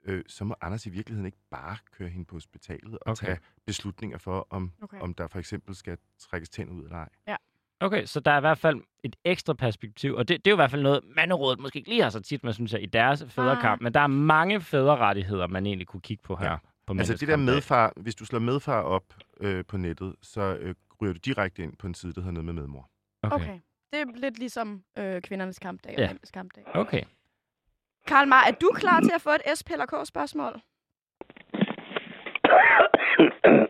[0.06, 3.26] øh, så må Anders i virkeligheden ikke bare køre hende på hospitalet og Okay.
[3.26, 5.00] tage beslutninger for, om, Okay.
[5.00, 7.38] om der for eksempel skal trækkes tænder ud eller ej.
[7.80, 10.56] Okay, så der er i hvert fald et ekstra perspektiv, og det, det er jo
[10.56, 12.86] i hvert fald noget, manderådet måske ikke lige har så tit med, synes jeg, i
[12.86, 13.84] deres fædrekamp, Ah.
[13.84, 16.52] men der er mange fædrerettigheder, man egentlig kunne kigge på her.
[16.52, 16.58] Ja.
[16.88, 20.76] På Altså det der medfar, hvis du slår medfar op øh, på nettet, så øh,
[21.02, 22.90] ryger du direkte ind på en side, der hedder noget med medmor.
[23.24, 23.36] Okay.
[23.36, 23.60] Okay.
[23.94, 26.08] Det er lidt ligesom øh, kvindernes kampdag og Ja.
[26.08, 26.64] mændenes kampdag.
[26.76, 27.04] okay.
[28.08, 30.54] Karl Mar, er du klar til at få et SP eller K-spørgsmål?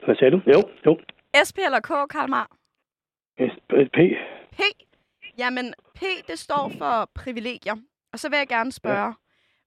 [0.05, 0.41] Hvad sagde du?
[0.53, 0.99] Jo, jo.
[1.47, 2.47] SP eller K, Karl Mar?
[3.53, 3.71] SP.
[4.51, 4.61] P.
[5.37, 7.75] Jamen, P, det står for privilegier.
[8.13, 9.13] Og så vil jeg gerne spørge, ja.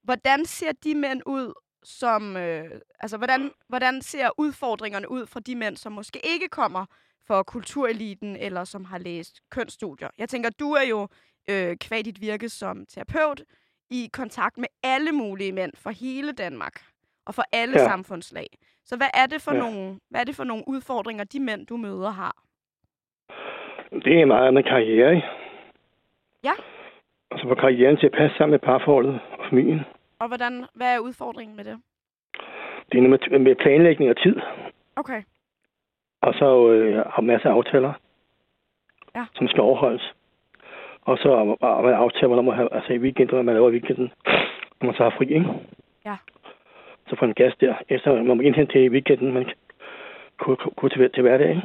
[0.02, 1.52] hvordan ser de mænd ud,
[1.82, 2.36] som...
[2.36, 6.86] Øh, altså, hvordan, hvordan ser udfordringerne ud fra de mænd, som måske ikke kommer
[7.26, 10.08] for kultureliten, eller som har læst kønsstudier?
[10.18, 11.08] Jeg tænker, du er jo
[11.50, 13.42] øh, kvad dit virke som terapeut
[13.90, 16.80] i kontakt med alle mulige mænd fra hele Danmark
[17.26, 17.84] og for alle ja.
[17.84, 18.46] Samfundslag.
[18.84, 19.58] Så hvad er det for Ja.
[19.58, 22.36] nogle hvad er det for nogle udfordringer de mænd du møder har?
[24.04, 25.26] Det er meget med karriere, ikke?
[26.44, 26.52] Ja.
[27.30, 29.80] Og så få karrieren til at passe sammen med parforholdet og familien.
[30.18, 31.80] Og hvordan hvad er udfordringen med det?
[32.92, 34.36] Det er noget med, med planlægning og tid.
[34.96, 35.22] Okay.
[36.22, 37.92] Og så øh, har masser af aftaler,
[39.16, 39.24] Ja.
[39.34, 40.14] som skal overholdes.
[41.10, 41.28] Og så
[41.62, 44.12] har man aftaler, man har, altså i weekenden, hvad man laver i weekenden,
[44.80, 45.46] når man så har fri, ikke?
[46.04, 46.16] Ja.
[47.08, 47.74] Så får en gas der.
[47.88, 49.46] Efter man må indhente i weekenden, man
[50.38, 51.62] kunne, kunne til, til hverdag, ikke?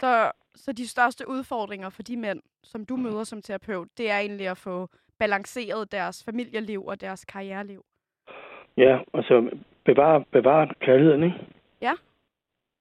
[0.00, 4.18] Så så de største udfordringer for de mænd, som du møder som terapeut, det er
[4.18, 7.84] egentlig at få balanceret deres familieliv og deres karriereliv.
[8.76, 9.50] Ja, altså
[9.84, 11.36] bevare, bevare kærligheden, ikke?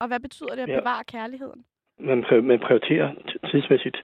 [0.02, 0.80] Og hvad betyder det at Ja.
[0.80, 1.66] bevare kærligheden?
[2.00, 3.10] Man, man prioriterer
[3.52, 3.98] tidsmæssigt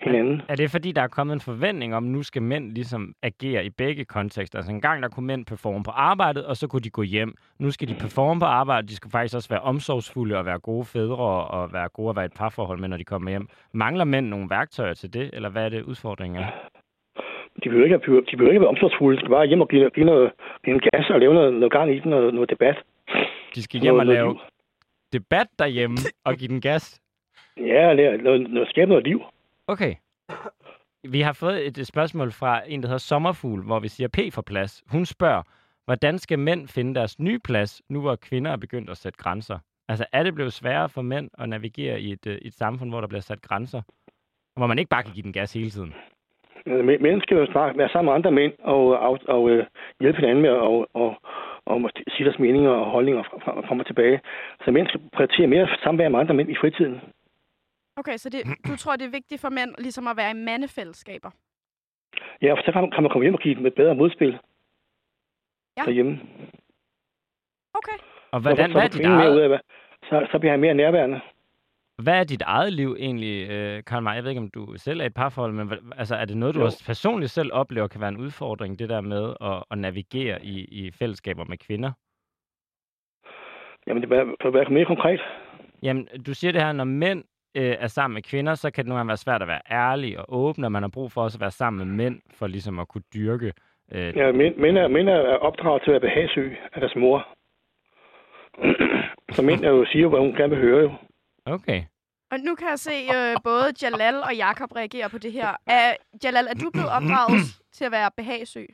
[0.00, 0.42] hinanden.
[0.48, 3.70] Er det fordi, der er kommet en forventning om, nu skal mænd ligesom agere i
[3.70, 4.58] begge kontekster?
[4.58, 7.34] Altså en gang, der kunne mænd performe på arbejdet, og så kunne de gå hjem.
[7.58, 10.84] Nu skal de performe på arbejdet, de skal faktisk også være omsorgsfulde og være gode
[10.84, 11.16] fædre
[11.56, 13.48] og være gode at være i et parforhold med, når de kommer hjem.
[13.72, 16.46] Mangler mænd nogle værktøjer til det, eller hvad er det udfordringen er?
[17.64, 19.16] De behøver ikke, at- de behøver ikke at være omsorgsfulde.
[19.16, 20.32] De skal bare hjem og give, give noget,
[20.64, 22.76] give en gas og lave noget, noget gang i den og noget debat.
[23.54, 24.40] De skal hjem og noget, lave liv.
[25.12, 27.00] debat derhjemme og give den gas.
[27.56, 29.22] Ja, lave, noget, noget, skabe noget liv.
[29.68, 29.94] Okay.
[31.04, 34.42] Vi har fået et spørgsmål fra en, der hedder Sommerfugl, hvor vi siger P for
[34.42, 34.84] plads.
[34.92, 35.42] Hun spørger,
[35.84, 39.58] hvordan skal mænd finde deres nye plads, nu hvor kvinder er begyndt at sætte grænser?
[39.88, 43.00] Altså, er det blevet sværere for mænd at navigere i et, øh, et samfund, hvor
[43.00, 43.82] der bliver sat grænser?
[44.56, 45.94] Hvor man ikke bare kan give den gas hele tiden?
[46.66, 49.66] Øh, mænd skal jo snart være sammen med andre mænd og, og, og øh,
[50.00, 51.16] hjælpe hinanden med at og, og,
[51.66, 53.22] og sige deres meninger og holdninger
[53.68, 54.20] frem og tilbage.
[54.64, 57.00] Så mænd skal prioritere mere samvær med andre mænd i fritiden.
[57.98, 61.30] Okay, så det, du tror, det er vigtigt for mænd ligesom at være i mandefællesskaber?
[62.42, 64.38] Ja, for så kan man, kan man komme hjem og give dem et bedre modspil
[65.76, 65.82] Ja.
[65.84, 66.12] derhjemme.
[67.74, 67.98] Okay.
[68.32, 69.60] Og hvordan, så, hvad, er så, dit ud eget, af,
[70.02, 71.20] så, så bliver han mere nærværende.
[72.02, 74.14] hvad er dit eget liv egentlig, øh, Karl May?
[74.14, 76.54] Jeg ved ikke, om du selv er i et parforhold, men altså, er det noget,
[76.54, 76.64] du Jo.
[76.66, 80.64] også personligt selv oplever kan være en udfordring, det der med at, at navigere i,
[80.64, 81.92] i fællesskaber med kvinder?
[83.86, 85.20] Jamen, det er for at være mere konkret.
[85.82, 88.88] Jamen, du siger det her, når mænd øh, er sammen med kvinder, så kan det
[88.88, 91.36] nogle gange være svært at være ærlig og åben, og man har brug for også
[91.36, 93.52] at være sammen med mænd, for ligesom at kunne dyrke.
[93.92, 97.26] Øh, Ja, mænd, mænd, er, mænd er opdraget til at være behagsøg af deres mor.
[99.36, 100.92] så mænd er jo siger, hvad hun gerne vil høre jo.
[101.46, 101.82] Okay.
[102.30, 105.48] Og nu kan jeg se øh, både Jalal og Jakob reagere på det her.
[105.66, 107.40] Er, Jalal, er du blevet opdraget
[107.76, 108.68] til at være behagsøg?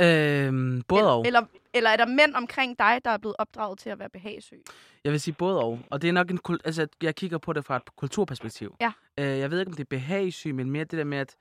[0.00, 1.26] Øhm, både eller, og.
[1.26, 1.42] Eller,
[1.74, 4.62] eller er der mænd omkring dig, der er blevet opdraget til at være behagsøg?
[5.04, 5.80] Jeg vil sige både og.
[5.90, 8.76] Og det er nok en kul- altså, jeg kigger på det fra et kulturperspektiv.
[8.80, 8.92] Ja.
[9.18, 11.36] Øh, jeg ved ikke, om det er behagsyn, men mere det der med, at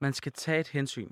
[0.00, 1.10] man skal tage et hensyn.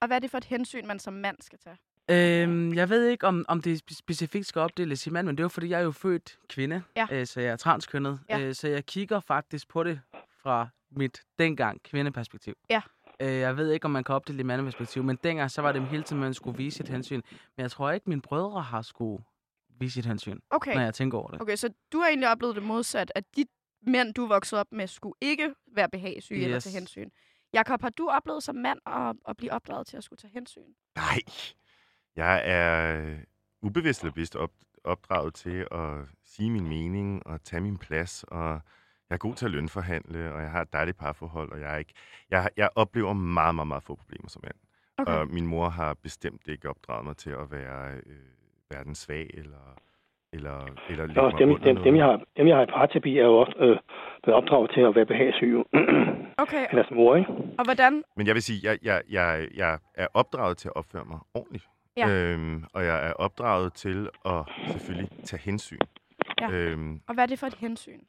[0.00, 1.76] Og hvad er det for et hensyn, man som mand skal tage?
[2.10, 5.44] Øhm, jeg ved ikke, om, om det spe- specifikt skal opdeles i mand, men det
[5.44, 7.06] er fordi jeg er jo født kvinde, Ja.
[7.12, 8.20] øh, så jeg er transkønnet.
[8.28, 8.40] Ja.
[8.40, 10.00] Øh, så jeg kigger faktisk på det
[10.42, 12.54] fra mit dengang kvindeperspektiv.
[12.70, 12.80] Ja.
[13.22, 15.72] Øh, jeg ved ikke, om man kan opdele det i mandeperspektiv, men dengang så var
[15.72, 17.20] det hele tiden, man skulle vise et hensyn.
[17.56, 19.24] Men jeg tror ikke, mine brødre har skulle
[19.80, 20.74] vise et hensyn, Okay.
[20.74, 21.40] når jeg tænker over det.
[21.42, 23.44] Okay, så du har egentlig oplevet det modsat, at de
[23.86, 26.44] mænd, du voksede op med, skulle ikke være behagssyge yes.
[26.44, 27.10] eller tage hensyn.
[27.52, 30.72] Jakob, har du oplevet som mand at, at blive opdraget til at skulle tage hensyn?
[30.96, 31.18] Nej,
[32.16, 33.18] jeg er øh,
[33.62, 34.50] ubevidst eller bevidst op,
[34.84, 35.90] opdraget til at
[36.24, 38.60] sige min mening og tage min plads, og
[39.12, 41.78] jeg er god til at lønforhandle, og jeg har et dejligt parforhold, og jeg, er
[41.78, 41.92] ikke,
[42.30, 44.58] jeg, jeg oplever meget, meget, meget få problemer som mand.
[44.98, 45.12] Okay.
[45.12, 48.30] Og min mor har bestemt ikke opdraget mig til at være øh,
[48.70, 49.66] verdens svag, eller,
[50.32, 50.56] eller,
[50.90, 51.84] eller lægge mig dem, under dem, noget.
[51.84, 53.78] dem, jeg har, dem, jeg har i parterapi, er jo også øh,
[54.22, 55.64] blevet opdraget til at være behagssyg jo.
[56.44, 57.30] Okay, af deres mor, ikke?
[57.58, 58.02] og hvordan...
[58.16, 61.68] Men jeg vil sige, jeg, jeg, jeg, jeg er opdraget til at opføre mig ordentligt.
[61.96, 62.08] Ja.
[62.08, 65.78] Øhm, og jeg er opdraget til at selvfølgelig tage hensyn.
[66.40, 66.50] Ja.
[66.50, 68.00] Øhm, Og hvad er det for et hensyn?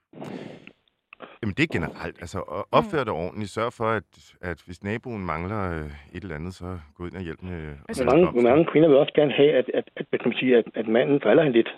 [1.42, 2.18] Jamen det er generelt.
[2.24, 3.52] Altså at opføre det ordentligt.
[3.52, 4.04] Sørg for, at,
[4.42, 7.60] at hvis naboen mangler øh, et eller andet, så gå ind og hjælp med
[7.90, 10.58] Altså, mange, mange kvinder vil også gerne have, at, at, at, hvad kan man sige,
[10.58, 11.70] at, at manden driller hende lidt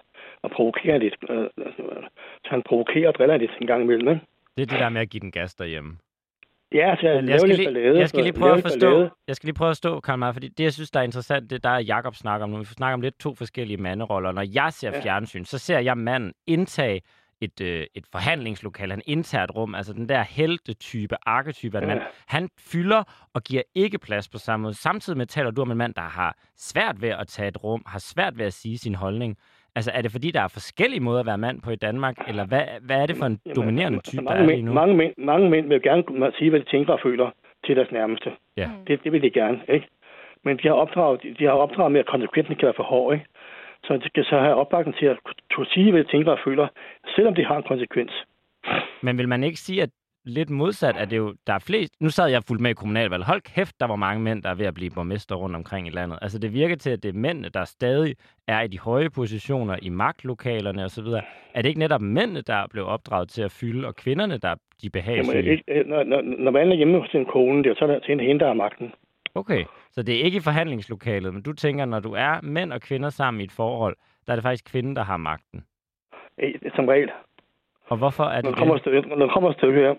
[0.44, 1.16] og provokerer lidt.
[1.30, 1.84] Øh, altså,
[2.44, 4.22] så han provokerer og driller lidt en gang imellem, ikke?
[4.58, 5.98] Det er det der med at give den gas derhjemme.
[6.74, 8.00] Ja, så jeg, Men lave jeg skal, lige, ballade.
[8.00, 9.10] jeg skal lige prøve at forstå, ballade.
[9.28, 11.50] jeg skal lige prøve at forstå, Karl May, fordi det, jeg synes, der er interessant,
[11.50, 12.58] det er der er Jakob snakker om nu.
[12.58, 14.32] Vi snakker om lidt to forskellige manderoller.
[14.32, 15.02] Når jeg ser Ja.
[15.04, 17.02] fjernsyn, så ser jeg manden indtage
[17.46, 18.90] et, øh, et forhandlingslokal.
[18.90, 22.02] Han indtager et rum, altså den der heltetype, arketype af en mand.
[22.28, 23.04] Han fylder
[23.34, 24.74] og giver ikke plads på samme måde.
[24.74, 27.84] Samtidig med taler du om en mand, der har svært ved at tage et rum,
[27.88, 29.38] har svært ved at sige sin holdning.
[29.76, 32.16] Altså, er det fordi, der er forskellige måder at være mand på i Danmark?
[32.28, 34.58] Eller hvad, hvad er det for en Jamen, dominerende altså, type, der mange er mænd,
[34.58, 34.74] lige nu?
[34.74, 37.30] Mange mænd, mange mænd vil gerne sige, hvad de tænker og føler
[37.66, 38.30] til deres nærmeste.
[38.58, 38.70] Ja.
[38.88, 39.88] Det, det vil de gerne, ikke?
[40.44, 43.26] Men de har opdraget, de, har opdraget med, at konsekvensen kan være for hård, ikke?
[43.88, 45.18] Så de skal så have opbakning til at
[45.56, 46.68] kunne sige, hvad de tænker og føler,
[47.16, 48.12] selvom det har en konsekvens.
[49.02, 49.90] Men vil man ikke sige, at
[50.26, 52.02] lidt modsat er det jo, der er flest...
[52.02, 53.24] Nu sad jeg fuldt med i kommunalvalg.
[53.24, 55.90] Hold kæft, der var mange mænd, der er ved at blive borgmester rundt omkring i
[55.90, 56.20] landet.
[56.22, 58.16] Altså det virker til, at det er mændene, der stadig
[58.48, 61.08] er i de høje positioner i magtlokalerne osv.
[61.54, 64.56] Er det ikke netop mændene, der blev opdraget til at fylde, og kvinderne, der er
[64.56, 65.52] de Jamen, behagesyge?
[65.52, 67.88] ikke, når, når, når man er hjemme hos sin kone, det er jo så er
[67.88, 68.94] der til hende, der har magten.
[69.36, 69.64] Okay,
[69.96, 73.10] så det er ikke i forhandlingslokalet, men du tænker, når du er mænd og kvinder
[73.10, 75.64] sammen i et forhold, der er det faktisk kvinden, der har magten.
[76.76, 77.12] Som regel.
[77.88, 78.80] Og hvorfor er Når det der kommer, det?
[78.88, 79.96] et stykke, når kommer et stykke her,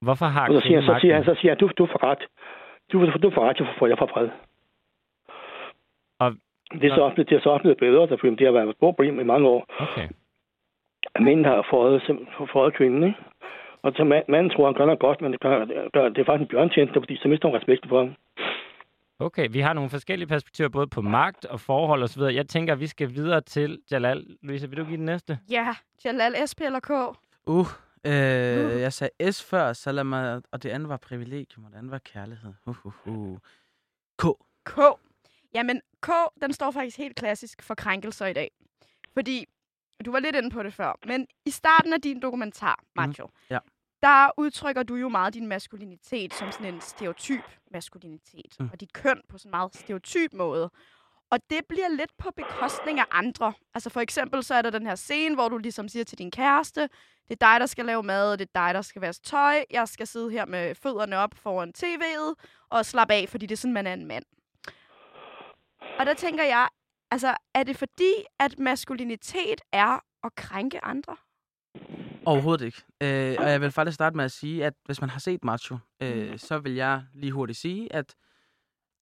[0.00, 2.22] Hvorfor har så siger, så siger han, så siger han, du, du får ret.
[2.92, 4.28] Du, du får ret, jeg får, jeg får fred.
[6.18, 6.34] Og-
[6.80, 8.76] det er, så blevet- det er så også blevet bedre, fordi det har været et
[8.76, 9.66] stort problem i mange år.
[9.78, 10.08] Okay.
[11.20, 12.02] mænd har fået,
[12.52, 13.18] fået kvinden, ikke?
[13.82, 16.24] Og så mand, manden tror, han gør noget godt, men det, gør, gør, det er
[16.24, 18.14] faktisk en bjørntjeneste, fordi så mister hun respekten for ham.
[19.18, 22.22] Okay, vi har nogle forskellige perspektiver, både på magt og forhold osv.
[22.22, 24.36] Jeg tænker, at vi skal videre til Jalal.
[24.42, 25.38] Louise, vil du give den næste?
[25.50, 25.74] Ja,
[26.04, 26.90] Jalal, SP eller K?
[27.46, 27.66] Uh,
[28.04, 31.78] øh, jeg sagde S før, så lad mig, og det andet var privilegium, og det
[31.78, 32.52] andet var kærlighed.
[32.66, 33.38] Uh, uh, uh.
[34.18, 34.24] K.
[34.64, 34.78] K.
[35.54, 36.08] Jamen, K,
[36.42, 38.50] den står faktisk helt klassisk for krænkelser i dag.
[39.14, 39.46] Fordi,
[40.04, 43.58] du var lidt inde på det før, men i starten af din dokumentar, Macho, ja.
[44.06, 48.68] Der udtrykker du jo meget din maskulinitet som sådan en stereotyp maskulinitet, Mm.
[48.72, 50.70] og dit køn på sådan en meget stereotyp måde.
[51.30, 53.52] Og det bliver lidt på bekostning af andre.
[53.74, 56.30] Altså for eksempel så er der den her scene, hvor du ligesom siger til din
[56.30, 56.82] kæreste,
[57.28, 59.64] det er dig, der skal lave mad, det er dig, der skal vaske tøj.
[59.70, 62.34] Jeg skal sidde her med fødderne op foran tv'et
[62.70, 64.24] og slappe af, fordi det er sådan, man er en mand.
[65.98, 66.68] Og der tænker jeg,
[67.10, 71.16] altså, er det fordi, at maskulinitet er at krænke andre?
[72.26, 72.82] Overhovedet ikke.
[73.00, 75.78] Øh, og jeg vil faktisk starte med at sige, at hvis man har set Macho,
[76.02, 78.14] øh, så vil jeg lige hurtigt sige, at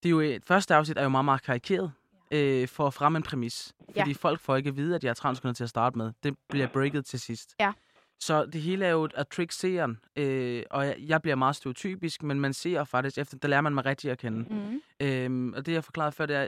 [0.03, 1.91] det er jo et første afsnit er jo meget, meget karikeret
[2.31, 3.73] øh, for at fremme en præmis.
[3.97, 4.15] Fordi Ja.
[4.19, 6.11] folk får ikke at vide, at jeg er transkønnet til at starte med.
[6.23, 7.55] Det bliver breaket til sidst.
[7.59, 7.71] Ja.
[8.19, 12.23] Så det hele er jo at trick seeren, øh, og jeg, jeg bliver meget stereotypisk,
[12.23, 14.45] men man ser faktisk efter, der lærer man mig rigtig at kende.
[14.49, 14.81] Mm.
[14.99, 16.47] Øhm, og det, jeg forklarede før, det er,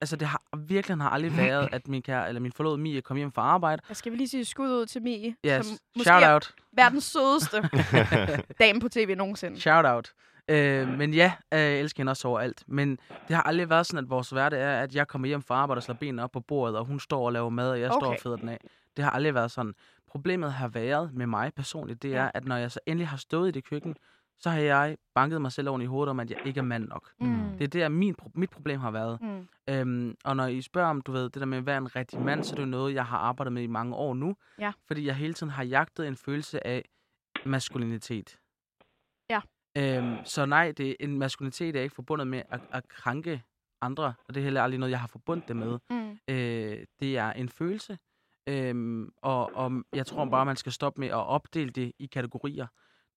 [0.00, 3.16] altså det har virkelig har aldrig været, at min kære, eller min forlovede Mie kom
[3.16, 3.82] hjem fra arbejde.
[3.88, 6.54] Jeg skal vi lige sige skud ud til Mie, Yes, som måske shout er out.
[6.72, 7.70] verdens sødeste
[8.60, 9.60] dame på tv nogensinde.
[9.60, 10.12] Shout out.
[10.48, 12.64] Øh, men ja, øh, jeg elsker hende også overalt.
[12.66, 12.98] Men
[13.28, 15.78] det har aldrig været sådan, at vores hverdag er, at jeg kommer hjem fra arbejde
[15.78, 18.00] og slår benene op på bordet, og hun står og laver mad, og jeg okay.
[18.00, 18.58] står og fæder den af.
[18.96, 19.74] Det har aldrig været sådan.
[20.12, 22.16] Problemet har været med mig personligt, det Ja.
[22.16, 23.96] er, at når jeg så endelig har stået i det køkken,
[24.38, 26.88] så har jeg banket mig selv oven i hovedet om, at jeg ikke er mand
[26.88, 27.12] nok.
[27.20, 27.50] Mm.
[27.58, 29.20] Det er der, min, pro- mit problem har været.
[29.20, 29.48] Mm.
[29.70, 32.20] Øhm, og når I spørger om, du ved, det der med at være en rigtig
[32.20, 34.36] mand, så er det jo noget, jeg har arbejdet med i mange år nu.
[34.58, 34.72] Ja.
[34.86, 36.84] Fordi jeg hele tiden har jagtet en følelse af
[37.46, 38.38] maskulinitet.
[39.30, 39.40] Ja.
[39.78, 43.42] Øhm, så nej, det, en maskulinitet er ikke forbundet med at, at krænke
[43.80, 45.78] andre, og det er heller aldrig noget, jeg har forbundet det med.
[45.90, 46.18] Mm.
[46.28, 47.98] Øh, det er en følelse,
[48.46, 52.66] øhm, og, og jeg tror bare, man skal stoppe med at opdele det i kategorier.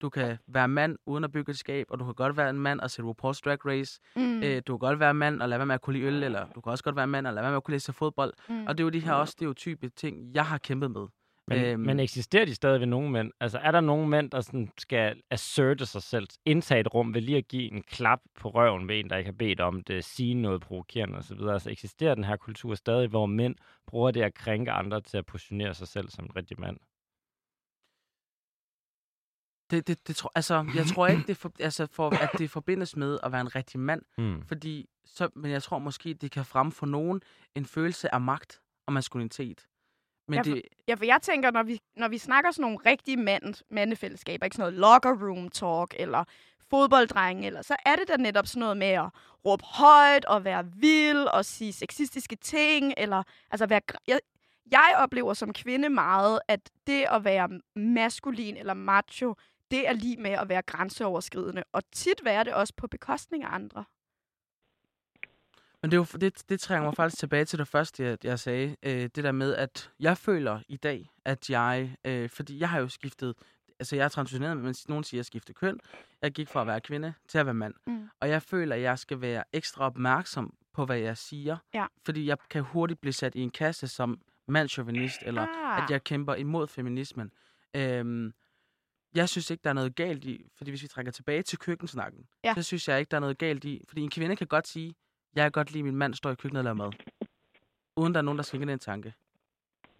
[0.01, 2.59] Du kan være mand uden at bygge et skab, og du kan godt være en
[2.59, 3.99] mand og se RuPaul's Drag Race.
[4.15, 4.21] Mm.
[4.21, 4.43] Mm.
[4.43, 6.47] Øh, du kan godt være mand og lade være med at kunne lide øl, eller
[6.55, 8.33] du kan også godt være mand og lade være med at kunne læse fodbold.
[8.49, 8.67] Mm.
[8.67, 11.07] Og det er jo de her også stereotype ting, jeg har kæmpet med.
[11.47, 11.79] Men, øhm.
[11.79, 13.31] Men eksisterer de stadig ved nogle mænd?
[13.39, 17.21] Altså, er der nogle mænd, der sådan skal asserte sig selv, indtage et rum ved
[17.21, 20.03] lige at give en klap på røven ved en, der ikke har bedt om det,
[20.03, 21.41] sige noget provokerende osv.?
[21.41, 23.55] Altså, eksisterer den her kultur stadig, hvor mænd
[23.87, 26.77] bruger det at krænke andre til at positionere sig selv som en rigtig mand?
[29.71, 32.95] Det, det, det tror, altså, jeg tror ikke, det for, altså, for, at det forbindes
[32.95, 34.01] med at være en rigtig mand.
[34.17, 34.41] Hmm.
[34.47, 37.21] Fordi, så, men jeg tror måske, det kan fremme for nogen
[37.55, 39.67] en følelse af magt og maskulinitet.
[40.27, 42.77] Men Ja, for- det, Ja, for jeg tænker, når vi, når vi snakker sådan nogle
[42.85, 46.23] rigtige mand, mandefællesskaber, ikke sådan noget locker room talk, eller
[46.69, 49.05] fodbolddrenge, eller så er det da netop sådan noget med at
[49.45, 53.81] råbe højt, og være vild, og sige sexistiske ting, eller altså være...
[54.07, 54.19] Jeg,
[54.71, 59.35] jeg oplever som kvinde meget, at det at være maskulin eller macho,
[59.71, 63.47] det er lige med at være grænseoverskridende, og tit være det også på bekostning af
[63.51, 63.85] andre.
[65.85, 68.75] Men det, jo, det, det trænger mig faktisk tilbage til det første, jeg, jeg sagde.
[68.83, 71.95] Øh, det der med, at jeg føler i dag, at jeg...
[72.05, 73.35] Øh, fordi jeg har jo skiftet...
[73.79, 75.79] Altså, jeg er transitioneret, men nogen siger, at jeg skifter køn.
[76.21, 77.73] Jeg gik fra at være kvinde til at være mand.
[77.87, 78.09] Mm.
[78.19, 81.57] Og jeg føler, at jeg skal være ekstra opmærksom på, hvad jeg siger.
[81.73, 81.85] Ja.
[82.05, 85.83] Fordi jeg kan hurtigt blive sat i en kasse som mandchauvinist, eller Ah.
[85.83, 87.31] at jeg kæmper imod feminismen.
[87.75, 88.33] Øhm,
[89.15, 92.25] jeg synes ikke, der er noget galt i, fordi hvis vi trækker tilbage til køkkensnakken,
[92.43, 92.53] Ja.
[92.55, 94.95] så synes jeg ikke, der er noget galt i, fordi en kvinde kan godt sige,
[95.35, 96.91] jeg kan godt lide, at min mand står i køkkenet og laver mad.
[97.95, 99.13] Uden der er nogen, der skænker den tanke.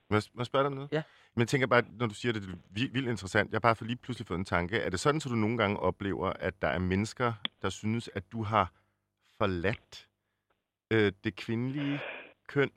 [0.10, 0.89] Må jeg, må jeg spørge dig om noget?
[0.91, 1.04] Ja.
[1.36, 3.52] Men jeg tænker bare, når du siger det, det er vildt, vildt interessant.
[3.52, 4.78] Jeg har bare for lige pludselig fået en tanke.
[4.78, 8.32] Er det sådan, at du nogle gange oplever, at der er mennesker, der synes, at
[8.32, 8.71] du har
[9.38, 10.08] forladt
[10.91, 12.00] øh, det kvindelige
[12.48, 12.71] køn,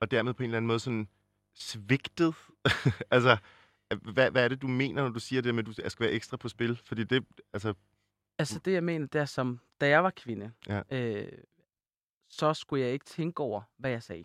[0.00, 1.08] og dermed på en eller anden måde sådan
[1.54, 2.34] svigtet?
[3.10, 3.36] altså,
[4.02, 6.12] hvad, hvad er det, du mener, når du siger det med, at du skal være
[6.12, 6.80] ekstra på spil?
[6.84, 7.74] Fordi det, altså,
[8.38, 10.82] Altså det, jeg mener, det er som, da jeg var kvinde, Ja.
[10.90, 11.28] øh,
[12.38, 14.24] så skulle jeg ikke tænke over, hvad jeg sagde.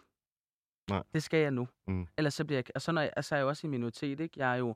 [0.90, 1.04] Nej.
[1.14, 1.68] Det skal jeg nu.
[1.88, 2.08] Mm.
[2.18, 2.66] Ellers så bliver jeg...
[2.76, 4.40] Og så, når jeg, altså, jeg er jo også i minoritet, ikke?
[4.40, 4.76] Jeg er jo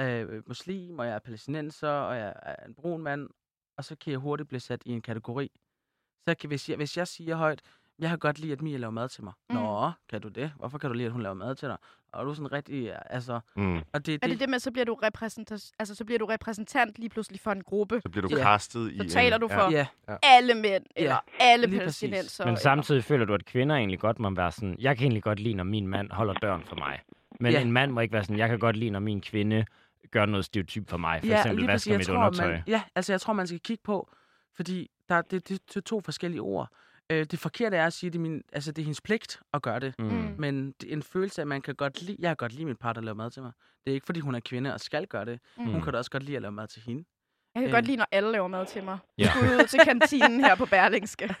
[0.00, 3.28] øh, muslim, og jeg er palæstinenser, og jeg er en brun mand,
[3.76, 5.50] og så kan jeg hurtigt blive sat i en kategori.
[6.28, 7.62] Så kan, hvis, jeg, hvis jeg siger højt,
[7.98, 9.32] jeg kan godt lide, at Mia laver mad til mig.
[9.50, 9.54] Mm.
[9.54, 10.52] Nå, kan du det?
[10.56, 11.76] Hvorfor kan du lide, at hun laver mad til dig?
[12.12, 13.40] Og er du sådan rigtig, ja, altså...
[13.56, 13.76] Mm.
[13.92, 16.98] Og det, Er det det med, så bliver du, repræsentant, altså, så bliver du repræsentant
[16.98, 18.00] lige pludselig for en gruppe?
[18.02, 18.56] Så bliver du Ja.
[18.56, 19.86] i Så taler en, du for Ja,
[20.22, 22.44] alle mænd, eller alle lige palæstinenser.
[22.44, 25.22] Men eller- samtidig føler du, at kvinder egentlig godt må være sådan, jeg kan egentlig
[25.22, 27.00] godt lide, når min mand holder døren for mig.
[27.40, 27.60] Men Ja.
[27.60, 29.64] en mand må ikke være sådan, jeg kan godt lide, når min kvinde
[30.10, 31.20] gør noget stereotyp for mig.
[31.20, 32.50] For ja, eksempel vasker Jeg mit tror, undertøj.
[32.50, 34.08] Man, ja, altså jeg tror, man skal kigge på,
[34.56, 36.68] fordi der, det, det, det er to forskellige ord.
[37.12, 39.40] Øh, det forkerte er at sige, at det er, min, altså, det er hendes pligt
[39.54, 39.94] at gøre det.
[39.98, 40.04] Mm.
[40.04, 40.34] Mm.
[40.38, 42.64] Men det er en følelse af, at man kan godt lide, jeg kan godt lide
[42.64, 43.52] min par, der laver mad til mig.
[43.84, 45.40] Det er ikke, fordi hun er kvinde og skal gøre det.
[45.58, 45.64] Mm.
[45.64, 47.04] Hun kan da også godt lide at lave mad til hende.
[47.54, 47.72] Jeg kan Øh.
[47.74, 48.98] godt lide, når alle laver mad til mig.
[49.18, 49.22] Ja.
[49.24, 49.30] Ja.
[49.30, 51.34] Skud ud til kantinen her på Berlingske.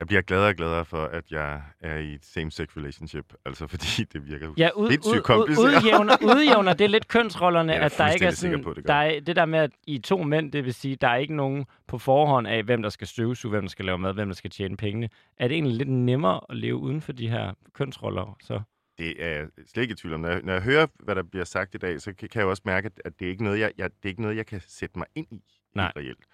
[0.00, 3.34] Jeg bliver gladere og gladere for, at jeg er i et same-sex relationship.
[3.46, 5.76] Altså, fordi det virker Ja, ud, ud, ud, kompliceret.
[5.82, 8.94] udjævner, udjævner det er lidt kønsrollerne, er at der ikke er sådan, på, det der
[8.94, 11.64] er, det der med, at I to mænd, det vil sige, der er ikke nogen
[11.88, 14.50] på forhånd af, hvem der skal støvsuge, hvem der skal lave mad, hvem der skal
[14.50, 15.08] tjene pengene.
[15.36, 18.36] Er det egentlig lidt nemmere at leve uden for de her kønsroller?
[18.42, 18.60] Så?
[18.98, 20.20] Det er jeg slet ikke i tvivl om.
[20.20, 22.48] Når jeg, når jeg hører, hvad der bliver sagt i dag, så kan, kan jeg
[22.48, 24.60] også mærke, at- det er ikke noget, jeg, jeg, det er ikke noget, jeg kan
[24.66, 25.42] sætte mig ind i.
[25.74, 25.92] Nej.
[25.96, 26.24] Reelt.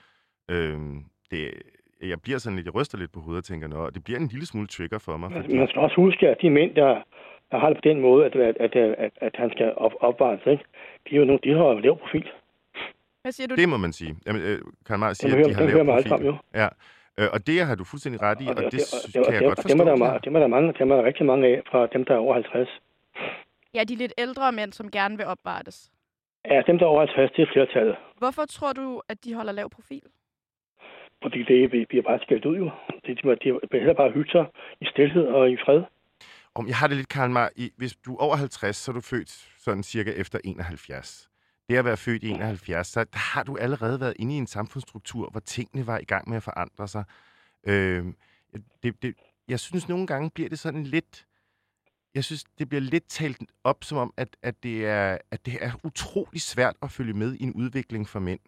[0.51, 1.51] Øhm, det,
[2.03, 4.27] jeg bliver sådan lidt, jeg ryster lidt på hovedet og tænker, Nå, det bliver en
[4.29, 5.33] lille smule trigger for mig.
[5.33, 7.03] Fordi, man skal også huske, at de mænd, der,
[7.51, 10.47] der har det på den måde, at, at, at, at, at han skal op, opvarmes,
[10.47, 10.65] ikke?
[11.11, 12.29] de, er jo nogle, de har jo lav profil.
[13.23, 13.55] Hvad siger du?
[13.55, 14.17] det må man sige.
[14.27, 16.27] Jamen, øh, Karl Marx siger, Dem at de har lav man profil.
[16.27, 16.35] jo.
[16.55, 16.69] Ja.
[17.19, 19.49] Øh, og det har du fuldstændig ret i, og, det, og, og, kan jeg og,
[19.49, 19.79] godt og forstå.
[19.79, 21.87] dem er der, ma- dem er der mange, dem er der rigtig mange af fra
[21.95, 22.69] dem, der er over 50.
[23.75, 25.91] Ja, de lidt ældre mænd, som gerne vil opvartes.
[26.51, 27.97] Ja, dem, der er over 50, det er flertallet.
[28.19, 30.03] Hvorfor tror du, at de holder lav profil?
[31.22, 32.70] Fordi det bliver bare skældt ud jo.
[33.07, 34.46] Det, de, de vil hellere bare hygge sig
[34.81, 35.83] i stilhed og i fred.
[36.54, 38.94] Om jeg har det lidt, Karl Mar, i, hvis du er over 50, så er
[38.94, 41.28] du født sådan cirka efter 71.
[41.68, 44.46] Det at være født i 71, så der har du allerede været inde i en
[44.46, 47.04] samfundsstruktur, hvor tingene var i gang med at forandre sig.
[47.66, 48.04] Øh,
[48.83, 49.14] det, det,
[49.48, 51.26] jeg synes nogle gange bliver det sådan lidt...
[52.14, 55.59] Jeg synes, det bliver lidt talt op, som om, at, at, det er, at det
[55.61, 58.40] er utrolig svært at følge med i en udvikling for mænd.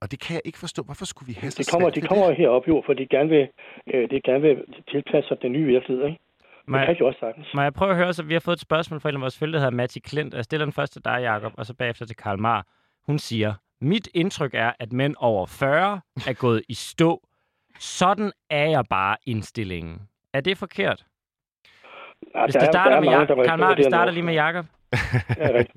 [0.00, 0.82] Og det kan jeg ikke forstå.
[0.82, 3.48] Hvorfor skulle vi have så Det kommer, de kommer herop jo, for de gerne vil,
[3.94, 6.04] øh, de gerne vil tilpasse sig den nye virkelighed.
[6.06, 6.18] Ikke?
[6.66, 7.46] Må Det kan jeg, de også sagtens.
[7.54, 9.38] må jeg prøve at høre, så vi har fået et spørgsmål fra en af vores
[9.38, 10.34] følge, der hedder Matti Klint.
[10.34, 12.66] Jeg stiller den først til dig, Jacob, og så bagefter til Karl Mar.
[13.06, 17.22] Hun siger, mit indtryk er, at mænd over 40 er gået i stå.
[17.78, 19.98] Sådan er jeg bare indstillingen.
[20.32, 21.04] Er det forkert?
[22.34, 23.36] Ja, Hvis der det er- starter der er med mange, Jacob.
[23.36, 24.66] der Karl Mar, ryster vi det starter lige med Jacob.
[25.38, 25.62] Ja.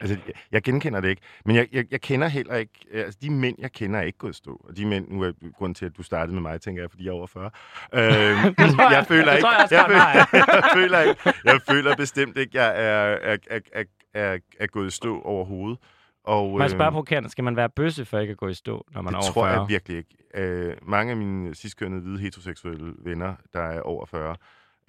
[0.00, 0.16] Altså,
[0.52, 1.22] jeg, genkender det ikke.
[1.44, 2.72] Men jeg, jeg, jeg kender heller ikke...
[2.92, 4.64] Altså, de mænd, jeg kender, er ikke gået i stå.
[4.68, 7.04] Og de mænd, nu er grunden til, at du startede med mig, tænker jeg, fordi
[7.04, 7.44] jeg er over 40.
[7.94, 9.42] Øh, tror jeg- jeg føler det ikke...
[9.42, 13.36] tror jeg jeg, Marx føler, jeg, føler ikke, jeg føler bestemt ikke, jeg er, er,
[13.50, 15.78] er, er, er, er gået i stå overhovedet.
[16.24, 18.86] Og, jeg spørge øhm, provokerende, skal man være bøsse for ikke at gå i stå,
[18.94, 19.60] når man det er over tror 40?
[19.60, 20.16] jeg virkelig ikke.
[20.34, 24.36] Øh, mange af mine sidstkønnede hvide heteroseksuelle venner, der er over 40,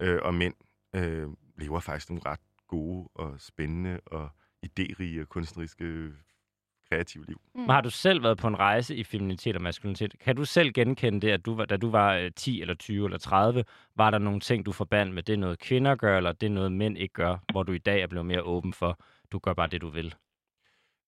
[0.02, 0.54] øh, og mænd,
[0.96, 1.28] øh,
[1.58, 4.30] lever faktisk nogle ret gode og spændende og
[4.66, 6.12] idérige og kunstneriske
[6.90, 7.42] kreative liv.
[7.56, 10.16] Men har du selv været på en rejse i feminitet og maskulinitet?
[10.20, 13.06] Kan du selv genkende det, at du var, da du var øh, 10 eller 20
[13.06, 13.64] eller 30,
[13.96, 16.52] var der nogle ting, du forbandt med, det er noget kvinder gør, eller det er
[16.52, 19.00] noget mænd ikke gør, hvor du i dag er blevet mere åben for,
[19.32, 20.16] du gør bare det, du vil?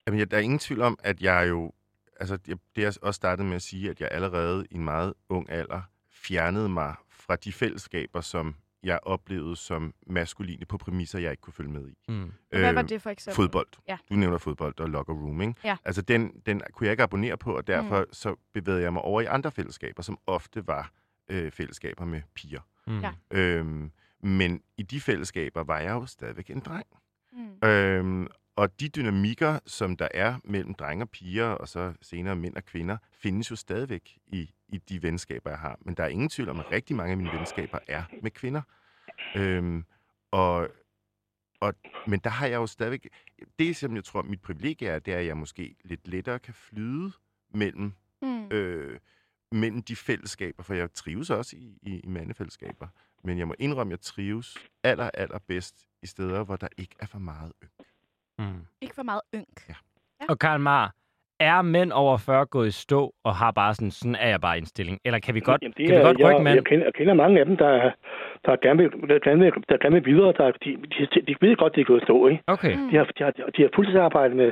[0.08, 1.72] Jamen, jeg, der er ingen tvivl om, at jeg jo...
[2.20, 5.14] Altså, jeg, det jeg også startede med at sige, at jeg allerede i en meget
[5.30, 8.56] ung alder fjernede mig fra de fællesskaber, som
[8.88, 11.96] jeg oplevede som maskuline på præmisser, jeg ikke kunne følge med i.
[12.08, 12.32] Mm.
[12.50, 13.36] Hvad var Øh, det for eksempel?
[13.36, 13.68] Fodbold.
[13.88, 13.98] Ja.
[14.10, 15.54] Du nævner fodbold og locker room, ikke?
[15.64, 15.78] Ja.
[15.86, 18.14] Altså, den, den kunne jeg ikke abonnere på, og derfor mm.
[18.14, 20.92] så bevægede jeg mig over i andre fællesskaber, som ofte var
[21.30, 22.62] øh, fællesskaber med piger.
[22.88, 23.00] Mm.
[23.02, 23.12] Ja.
[23.32, 23.92] Øhm,
[24.24, 26.86] men i de fællesskaber var jeg jo stadigvæk en dreng.
[27.34, 27.68] Mm.
[27.70, 32.56] Øhm, og de dynamikker, som der er mellem drenge og piger, og så senere mænd
[32.56, 35.78] og kvinder, findes jo stadigvæk i, i de venskaber, jeg har.
[35.82, 38.62] Men der er ingen tvivl om, at rigtig mange af mine venskaber er med kvinder.
[39.36, 39.86] Øhm,
[40.32, 40.70] og,
[41.60, 41.74] og,
[42.08, 43.08] men der har jeg jo stadigvæk...
[43.60, 46.54] Det, som jeg tror, mit privilegie er, det er, at jeg måske lidt lettere kan
[46.54, 47.12] flyde
[47.54, 48.48] mellem, Mm.
[48.52, 49.00] øh,
[49.52, 52.88] mellem de fællesskaber, for jeg trives også i, i, i mandefællesskaber.
[53.24, 56.96] Men jeg må indrømme, at jeg trives aller, aller bedst i steder, hvor der ikke
[57.00, 57.72] er for meget ynk.
[58.40, 58.62] Mm.
[58.82, 59.58] Ikke for meget ynk.
[60.30, 60.94] Og Karl Mar,
[61.40, 64.58] er mænd over 40 gået i stå og har bare sådan, sådan er jeg bare
[64.58, 65.00] indstilling?
[65.06, 66.56] Eller kan vi godt, Jamen, kan vi godt jeg, rykke mænd?
[66.56, 67.92] jeg, kender, jeg kender mange af dem, der,
[68.46, 70.34] der, gerne, vil, der, gerne, vil, der gerne vil videre.
[70.38, 72.44] Der, de, de, de ved godt, de er gået at stå, ikke?
[72.48, 72.76] Okay.
[72.76, 72.90] Mm.
[72.90, 74.52] De har, de har, de har fuldtidsarbejde med,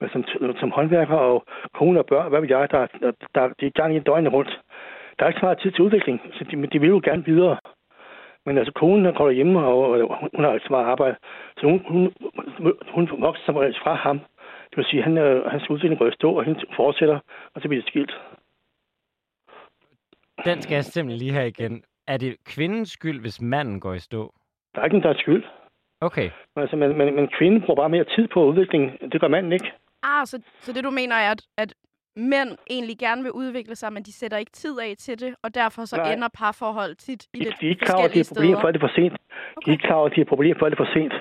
[0.00, 0.24] med som,
[0.60, 3.78] som håndværker og kone og børn, hvad ved jeg, der, der, der de er i
[3.80, 4.60] gang i døgnet rundt.
[5.16, 7.24] Der er ikke så meget tid til udvikling, så de, men de vil jo gerne
[7.24, 7.56] videre.
[8.48, 9.78] Men altså, konen der går hjemme, og,
[10.20, 11.16] hun, hun har ikke så meget arbejde.
[11.58, 12.02] Så hun, hun,
[12.94, 14.18] hun vokser som regel fra ham.
[14.70, 17.18] Det vil sige, at han, øh, hans udvikling går i stå, og hende fortsætter,
[17.54, 18.12] og så bliver det skilt.
[20.44, 21.82] Den skal jeg simpelthen lige have igen.
[22.06, 24.34] er det kvindens skyld, hvis manden går i stå?
[24.74, 25.44] Der er ikke en, der er skyld.
[26.00, 26.30] Okay.
[26.54, 29.12] Men, altså, men, men, men kvinden bruger bare mere tid på udvikling.
[29.12, 29.72] Det gør manden ikke.
[30.02, 31.74] Ah, så, så det du mener er, at, at
[32.16, 35.54] mænd egentlig gerne vil udvikle sig, men de sætter ikke tid af til det, og
[35.54, 36.12] derfor så Nej.
[36.12, 38.58] ender parforhold tit i De, lidt de er ikke klar over, at de har problemer,
[38.58, 38.72] steder.
[38.72, 39.12] det er for sent.
[39.64, 41.12] De er ikke klar over, at de har problemer, før det er for sent.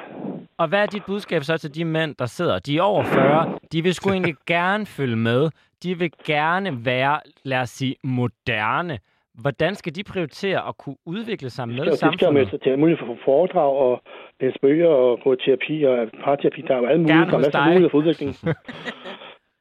[0.58, 2.60] Og hvad er dit budskab så til de mænd, der sidder?
[2.60, 3.60] De er over 40.
[3.72, 5.50] De vil sgu egentlig gerne følge med.
[5.84, 9.00] De vil gerne være, lad os sige, moderne.
[9.42, 12.42] Hvordan skal de prioritere at kunne udvikle sig med De skal, de skal jo med
[12.46, 12.50] samfundet?
[12.50, 14.02] sig til alle mulige for foredrag og
[14.42, 16.62] læse bøger og gå i terapi og parterapi.
[16.62, 18.36] Der er jo alle mulige, der er masser af muligheder for udvikling.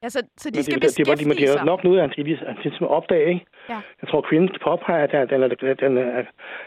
[0.07, 1.61] Ja, så, så de Men skal det, det, det, var- de, men beskæftige de sig.
[1.61, 3.45] har nok noget, han skal lige han skal ligesom opdage, ikke?
[3.73, 3.79] Ja.
[4.03, 6.25] Jeg tror, kvinden påpeger, at den, den, den, er,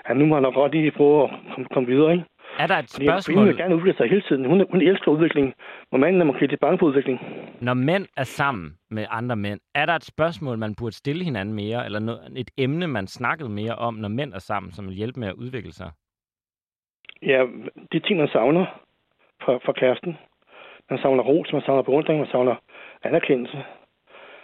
[0.09, 2.25] at nu må han nok godt lige prøve at komme, komme videre, ikke?
[2.63, 4.45] Er der et Fordi kvinden spørgsmål, vil gerne udvikle sig hele tiden.
[4.45, 5.53] Hun, hun elsker udvikling,
[5.91, 7.17] og manden er måske lidt bange for udvikling.
[7.61, 11.55] når mænd er sammen med andre mænd, er der et spørgsmål, man burde stille hinanden
[11.55, 14.95] mere, eller noget, et emne, man snakkede mere om, når mænd er sammen, som vil
[14.95, 15.89] hjælpe med at udvikle sig?
[17.21, 17.45] Ja,
[17.91, 18.65] de ting, man savner
[19.43, 20.17] fra, fra kæresten.
[20.89, 22.55] Man savner ros, man savner beundring, man savner
[23.03, 23.57] anerkendelse.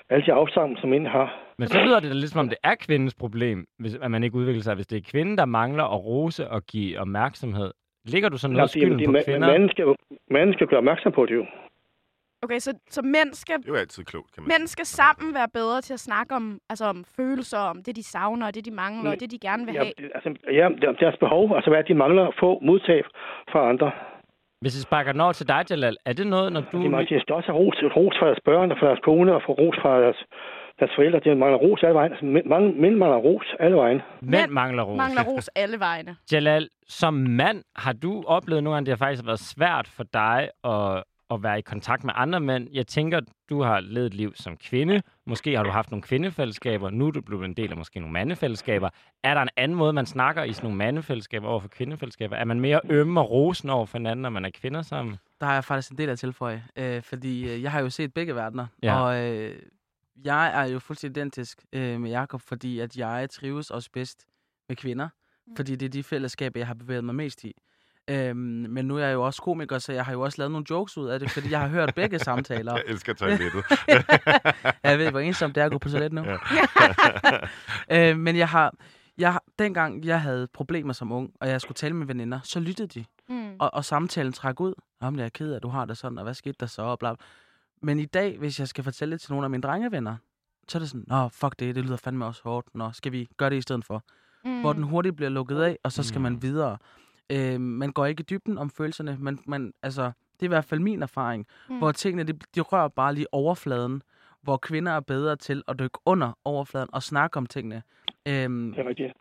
[0.10, 1.42] Alle de afsavn, som mænd har.
[1.58, 4.24] Men så lyder det da lidt som om, det er kvindens problem, hvis, at man
[4.24, 4.76] ikke udvikler sig.
[4.76, 7.72] Hvis det er kvinden, der mangler at rose og give opmærksomhed,
[8.06, 9.48] ligger du så noget Fordi- skylden på ma- kvinder?
[9.52, 9.96] Manden skal, jo-
[10.32, 11.46] manden skal gøre opmærksom på det jo.
[12.44, 15.34] Okay, så, så mænd skal Det er jo altid klogt, kan man Mænd skal sammen
[15.34, 18.66] være bedre til at snakke om, altså om følelser, om det, de savner, og det,
[18.66, 20.16] de mangler, og det, de gerne vil Ja, have.
[20.16, 23.04] altså, ja, deres behov, altså hvad de mangler at få modtag
[23.52, 23.92] fra andre.
[24.66, 26.78] Hvis jeg sparker den over til dig, Jalal, er det noget, når du...
[26.84, 29.36] De, mangler, de skal også have ros, ros fra deres børn og fra deres kone
[29.36, 30.20] og få ros fra deres,
[30.80, 31.20] deres forældre.
[31.20, 32.12] De mangler ros alle vejen.
[32.12, 34.00] Altså, mænd, mange mænd mangler ros alle vejen.
[34.22, 34.98] Mænd Mænd mangler ros.
[34.98, 36.16] Mangler ros alle vegne.
[36.32, 40.40] Jalal, som mand, har du oplevet nogle gange, det har faktisk været svært for dig
[40.74, 42.68] at, at være i kontakt med andre mænd?
[42.74, 43.20] Jeg tænker,
[43.50, 45.02] du har levet et liv som kvinde.
[45.26, 46.90] Måske har du haft nogle kvindefællesskaber.
[46.90, 48.90] Nu er du blevet en del af måske nogle mandefællesskaber.
[49.24, 52.36] Er der en anden måde, man snakker i sådan nogle mandefællesskaber over for kvindefællesskaber?
[52.36, 55.16] Er man mere ømme og rosen over for hinanden, når man er kvinder sammen?
[55.40, 58.14] Der har jeg faktisk en del at tilføje, øh, fordi øh, jeg har jo set
[58.14, 59.00] begge verdener, Ja.
[59.02, 59.60] og øh,
[60.26, 64.26] jeg er jo fuldstændig identisk øh, med Jakob, fordi at jeg trives også bedst
[64.70, 65.10] med kvinder,
[65.56, 67.54] fordi det er de fællesskaber, jeg har bevæget mig mest i.
[68.08, 68.38] Øhm,
[68.70, 70.98] men nu er jeg jo også komiker, så jeg har jo også lavet nogle jokes
[70.98, 72.74] ud af det, fordi jeg har hørt begge samtaler.
[72.78, 73.64] Jeg elsker toilettet.
[74.84, 76.24] jeg ved, hvor ensomt det er at gå på toilet nu.
[76.24, 76.38] Ja.
[78.12, 78.74] øh, men jeg har,
[79.18, 82.60] jeg, har- dengang jeg havde problemer som ung, og jeg skulle tale med veninder, så
[82.60, 83.06] lyttede de.
[83.30, 83.56] Mm.
[83.60, 84.74] Og, og samtalen træk ud.
[85.02, 86.82] Om jeg er ked af, at du har det sådan, og hvad skete der så,
[86.82, 87.14] og bla.
[87.14, 87.26] bla.
[87.82, 90.16] Men i dag, hvis jeg skal fortælle det til nogle af mine drengevenner,
[90.68, 92.68] så er det sådan, nå, fuck det, det lyder fandme også hårdt.
[92.76, 94.04] Nå, skal vi gøre det i stedet for?
[94.46, 94.62] Mm.
[94.62, 96.24] Hvor den hurtigt bliver lukket af, og så skal Mm.
[96.24, 96.78] man videre.
[97.32, 100.02] Øh, man går ikke i dybden om følelserne, men man, altså,
[100.34, 101.78] det er i hvert fald min erfaring, Mm.
[101.78, 104.02] hvor tingene, de, de rører bare lige overfladen,
[104.42, 107.82] hvor kvinder er bedre til at dykke under overfladen og snakke om tingene.
[108.28, 109.14] Øhm, Det er rigtigt.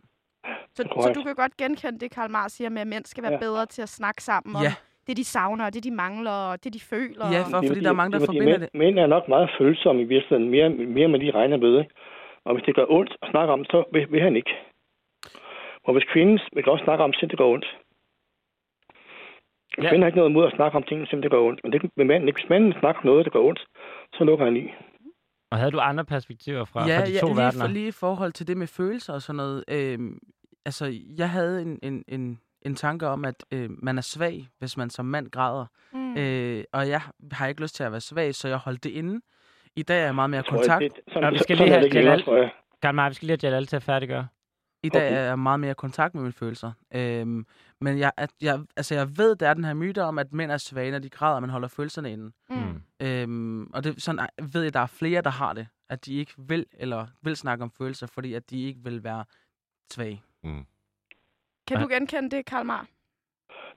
[0.75, 3.33] Så, så du kan godt genkende det, Karl Marx siger med, at mænd skal være
[3.33, 3.39] Ja.
[3.39, 4.75] bedre til at snakke sammen om Ja.
[5.07, 7.27] det, de savner, og det, de mangler, og det, de føler.
[7.33, 9.29] Ja, for- Det fordi der er mange, der det er forbinder mænd, Mænd er nok
[9.29, 11.79] meget følsomme i virkeligheden, mere, mere med de regner med.
[11.79, 11.95] Ikke?
[12.45, 14.55] Og hvis det gør ondt at snakke om, så vil, vil han ikke.
[15.87, 17.67] Og hvis kvinden vil også snakke om, så det gør ondt.
[19.79, 19.83] Ja.
[19.83, 19.89] Ja.
[19.89, 21.61] Kvinden har ikke noget imod at snakke om ting, som det gør ondt.
[21.62, 22.41] Men det vil manden ikke.
[22.41, 23.61] Hvis manden snakker om noget, der gør ondt,
[24.12, 24.64] så lukker han i.
[25.51, 27.64] Og havde du andre perspektiver fra, ja, fra de ja to lige, verdener?
[27.64, 29.64] for, lige i forhold til det med følelser og sådan noget.
[29.68, 30.18] Øhm,
[30.64, 34.77] altså, jeg havde en, en, en, en tanke om, at øh, man er svag, hvis
[34.77, 35.66] man som mand græder.
[35.93, 36.16] Mm.
[36.16, 37.01] Øh, og jeg
[37.33, 39.20] har ikke lyst til at være svag, så jeg holdt det inde.
[39.77, 40.83] I dag er jeg meget mere Jeg tror, kontakt.
[40.83, 42.51] Det, sådan, Nå, vi skal lige have det ikke længere, Jalal.
[42.83, 42.95] jeg.
[42.95, 44.27] Marx, vi skal lige have Jalal til at færdiggøre.
[44.85, 45.16] I dag Okay.
[45.16, 46.72] er jeg meget mere i kontakt med mine følelser.
[46.95, 47.47] Øhm,
[47.80, 50.51] men jeg, at, jeg, altså jeg ved, der er den her myte om, at mænd
[50.51, 52.30] er svage, når de græder, og man holder følelserne inde.
[52.51, 52.82] Mm.
[53.03, 55.66] Øhm, og det, sådan ved jeg, at der er flere, der har det.
[55.89, 59.24] At de ikke vil, eller vil snakke om følelser, fordi at de ikke vil være
[59.91, 60.22] svage.
[61.68, 62.87] Kan du genkende det, Karl Marx?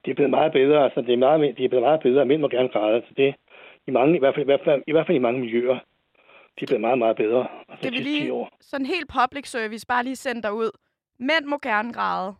[0.05, 0.83] Det er blevet meget bedre.
[0.83, 2.25] Altså, det er, meget, det er blevet meget bedre.
[2.25, 3.01] Mænd må gerne græde.
[3.07, 3.35] Så det,
[3.87, 5.79] i, mange, i, hvert fald, i, hvert fald, I hvert fald i mange miljøer.
[6.59, 7.47] De er blevet meget, meget bedre.
[7.69, 8.49] Altså, Skal vi de sidste 10 lige, år.
[8.61, 10.71] sådan helt public service, bare lige sende dig ud.
[11.19, 12.35] Mænd må gerne græde.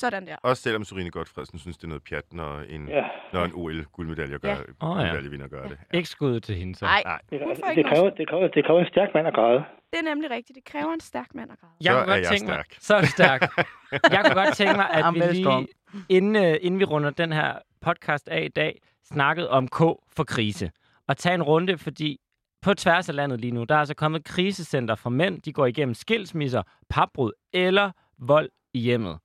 [0.00, 0.36] Sådan der.
[0.42, 3.04] Også selvom Sorine Godfredsen synes, det er noget pjat, når en, Ja.
[3.32, 4.54] når en OL-guldmedalje gør, Ja.
[4.54, 4.86] Åh, ja.
[4.86, 5.78] guldmedaljevinder gør det.
[5.94, 6.84] Ikke skud til hende så.
[6.84, 7.18] Nej, Nej.
[7.30, 9.64] Det, det, noget kræver, det, kræver, det kræver en stærk mand at græde.
[9.92, 10.56] det er nemlig rigtigt.
[10.56, 11.72] Det kræver en stærk mand at græde.
[11.80, 12.76] Jeg Så kunne er godt jeg tænke mig, stærk.
[12.80, 13.40] så er stærk.
[14.12, 15.68] jeg kunne godt tænke mig, at I'm vi lige,
[16.08, 19.78] inden, uh, inden vi runder den her podcast af i dag, snakkede om K
[20.16, 20.70] for krise.
[21.08, 22.20] Og tage en runde, fordi
[22.62, 25.42] på tværs af landet lige nu, der er altså kommet krisecenter for mænd.
[25.42, 29.18] De går igennem skilsmisser, papbrud eller vold i hjemmet.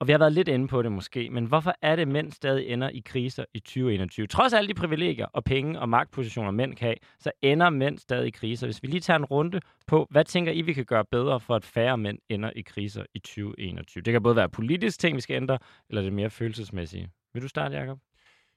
[0.00, 2.66] Og vi har været lidt inde på det måske, men hvorfor er det, mænd stadig
[2.68, 4.26] ender i kriser i 2021?
[4.26, 8.26] Trods alle de privilegier og penge og magtpositioner, mænd kan have, så ender mænd stadig
[8.26, 8.66] i kriser.
[8.66, 11.54] Hvis vi lige tager en runde på, hvad tænker I, vi kan gøre bedre for,
[11.54, 14.02] at færre mænd ender i kriser i 2021?
[14.02, 15.58] Det kan både være politisk ting, vi skal ændre,
[15.88, 17.10] eller det mere følelsesmæssige.
[17.34, 17.98] Vil du starte, Jacob?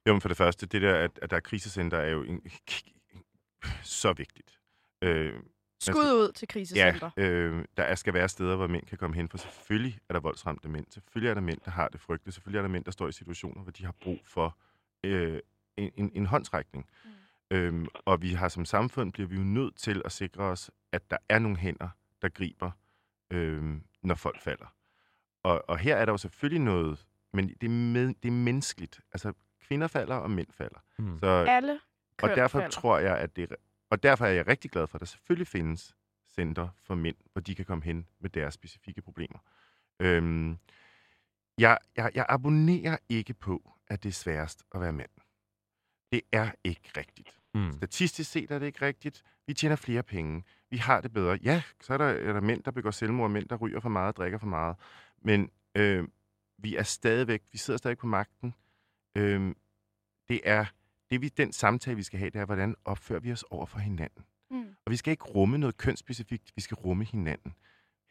[0.07, 2.41] Jo, men for det første, det der, at, at der er krisecenter, er jo en,
[3.83, 4.59] så vigtigt.
[5.01, 5.33] Øh,
[5.79, 7.09] Skud ud til krisecenter.
[7.17, 10.13] Ja, øh, der er, skal være steder, hvor mænd kan komme hen, for selvfølgelig er
[10.13, 10.85] der voldsramte mænd.
[10.89, 12.35] Selvfølgelig er der mænd, der har det frygteligt.
[12.35, 14.57] Selvfølgelig er der mænd, der står i situationer, hvor de har brug for
[15.03, 15.39] øh,
[15.77, 16.85] en, en, en håndsrækning.
[17.05, 17.09] Mm.
[17.51, 21.11] Øhm, og vi har som samfund, bliver vi jo nødt til at sikre os, at
[21.11, 21.89] der er nogle hænder,
[22.21, 22.71] der griber,
[23.31, 23.63] øh,
[24.03, 24.73] når folk falder.
[25.43, 29.01] Og, og her er der jo selvfølgelig noget, men det er, med, det er menneskeligt.
[29.11, 30.79] Altså, kvinder falder, og mænd falder.
[30.97, 31.19] Mm.
[31.19, 31.79] Så, Alle
[32.24, 32.70] og køn derfor falder.
[32.70, 33.55] tror jeg, at det
[33.89, 35.95] og derfor er jeg rigtig glad for, at der selvfølgelig findes
[36.36, 39.39] center for mænd, hvor de kan komme hen med deres specifikke problemer.
[39.99, 40.57] Øhm,
[41.57, 45.09] jeg, jeg, jeg abonnerer ikke på, at det er sværest at være mand.
[46.11, 47.39] Det er ikke rigtigt.
[47.53, 47.72] Mm.
[47.72, 49.24] Statistisk set er det ikke rigtigt.
[49.47, 50.43] Vi tjener flere penge.
[50.70, 51.39] Vi har det bedre.
[51.43, 54.18] Ja, så er der, er der mænd, der begår selvmord, mænd, der ryger for meget,
[54.18, 54.76] drikker for meget.
[55.22, 56.07] Men øh,
[56.57, 58.53] vi er stadigvæk, vi sidder stadig på magten.
[59.16, 59.55] Øh,
[60.30, 60.66] det er,
[61.16, 63.80] det vi, den samtale, vi skal have, det er, hvordan opfører vi os over for
[63.80, 64.26] hinanden.
[64.51, 64.66] Mm.
[64.86, 67.55] Og vi skal ikke rumme noget kønsspecifikt, vi skal rumme hinanden.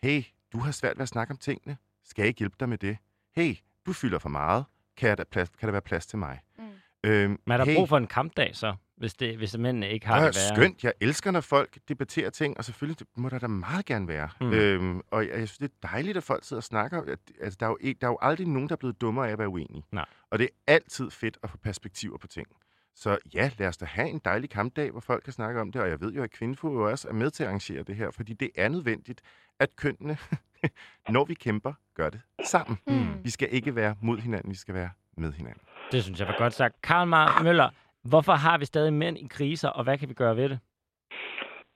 [0.03, 1.77] Hey, du har svært ved at snakke om tingene.
[2.05, 2.97] Skal jeg ikke hjælpe dig med det?
[3.37, 3.55] Hey,
[3.87, 4.65] du fylder for meget.
[4.97, 6.41] Kan, der, plads, kan der være plads til mig?
[6.59, 6.65] Mm.
[7.05, 10.07] Øhm, Men er der hey, brug for en kampdag så, hvis, det, hvis mændene ikke
[10.07, 10.57] har det det værre?
[10.57, 10.85] skønt.
[10.85, 14.29] Jeg elsker, når folk debatterer ting, og selvfølgelig det må der da meget gerne være.
[14.41, 14.53] Mm.
[14.53, 17.03] Øhm, og jeg, jeg synes, det er dejligt, at folk sidder og snakker.
[17.03, 19.33] At, altså, der, er jo, der er jo aldrig nogen, der er blevet dummere af
[19.33, 19.85] at være uenige.
[19.93, 20.05] Nej.
[20.31, 22.47] Og det er altid fedt at få perspektiver på ting.
[22.95, 25.83] Så ja, lad os da have en dejlig kampdag, hvor folk kan snakke om det.
[25.83, 28.11] Og jeg ved jo, at Kvindefo jo også er med til at arrangere det her,
[28.11, 29.21] fordi det er nødvendigt,
[29.61, 30.17] at kønnene,
[31.15, 32.79] når vi kæmper, gør det sammen.
[32.87, 33.25] Mm.
[33.25, 35.63] Vi skal ikke være mod hinanden, vi skal være med hinanden.
[35.93, 36.83] Det synes jeg var godt sagt.
[36.83, 37.69] Karl Mar Møller,
[38.11, 40.59] hvorfor har vi stadig mænd i kriser, og hvad kan vi gøre ved det?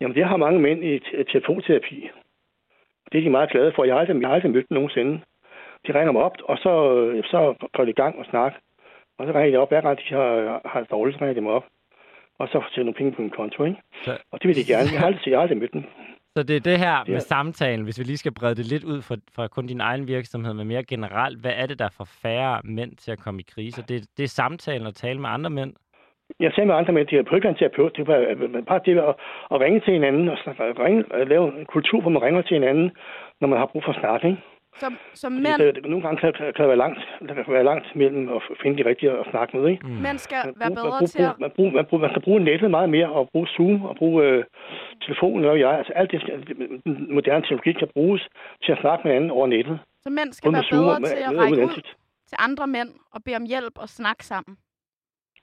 [0.01, 2.11] Jamen, det har mange mænd i te- telefonterapi.
[3.13, 3.85] Det er de meget glade for.
[3.85, 5.21] Jeg har aldrig, jeg har aldrig mødt dem nogensinde.
[5.87, 8.59] De ringer mig op, og så, øh, så går de i gang og snakker.
[9.19, 11.41] Og så ringer de op, hver gang de har, har det dårligt, så ringer de
[11.41, 11.65] mig op.
[12.39, 13.79] Og så sætter nogle penge på min konto, ikke?
[14.05, 14.89] Så- Og det vil de gerne.
[14.93, 15.85] Jeg har aldrig, jeg har aldrig mødt dem.
[16.37, 17.19] Så det er det her med Ja.
[17.19, 20.55] samtalen, hvis vi lige skal brede det lidt ud fra, fra kun din egen virksomhed,
[20.55, 21.41] men mere generelt.
[21.41, 23.83] Hvad er det, der får færre mænd til at komme i kriser?
[23.83, 25.73] Det, det er samtalen og tale med andre mænd.
[26.41, 27.97] Jeg sagde med andre mænd, det er ikke en terapeut.
[27.97, 29.15] Det er bare, det at,
[29.53, 32.55] at ringe til hinanden og snakke, ringe, at lave en kultur, hvor man ringer til
[32.55, 32.91] hinanden,
[33.41, 34.27] når man har brug for at snakke.
[34.29, 34.43] Ikke?
[34.83, 37.45] Som, som mænd, det- det- Nogle gange kan, kan, kan der være langt, der kan
[37.59, 39.69] være langt mellem at finde de rigtige at snakke med.
[39.71, 39.87] Ikke?
[39.87, 39.93] Mm.
[40.07, 41.41] mænd skal Man, være bruger- bedre man, til at...
[41.45, 44.25] man, bruger, man, bruger, man skal bruge nettet meget mere, og bruge Zoom, og bruge
[44.25, 44.45] øh,
[45.05, 45.71] telefonen, og jeg.
[45.79, 46.21] Altså alt det,
[46.85, 48.23] den moderne teknologi kan bruges
[48.65, 49.79] til at snakke med hinanden over nettet.
[50.05, 51.89] Så mænd skal være Zoom bedre med, til at række ud ansigt.
[52.31, 54.57] til andre mænd og bede om hjælp og snakke sammen.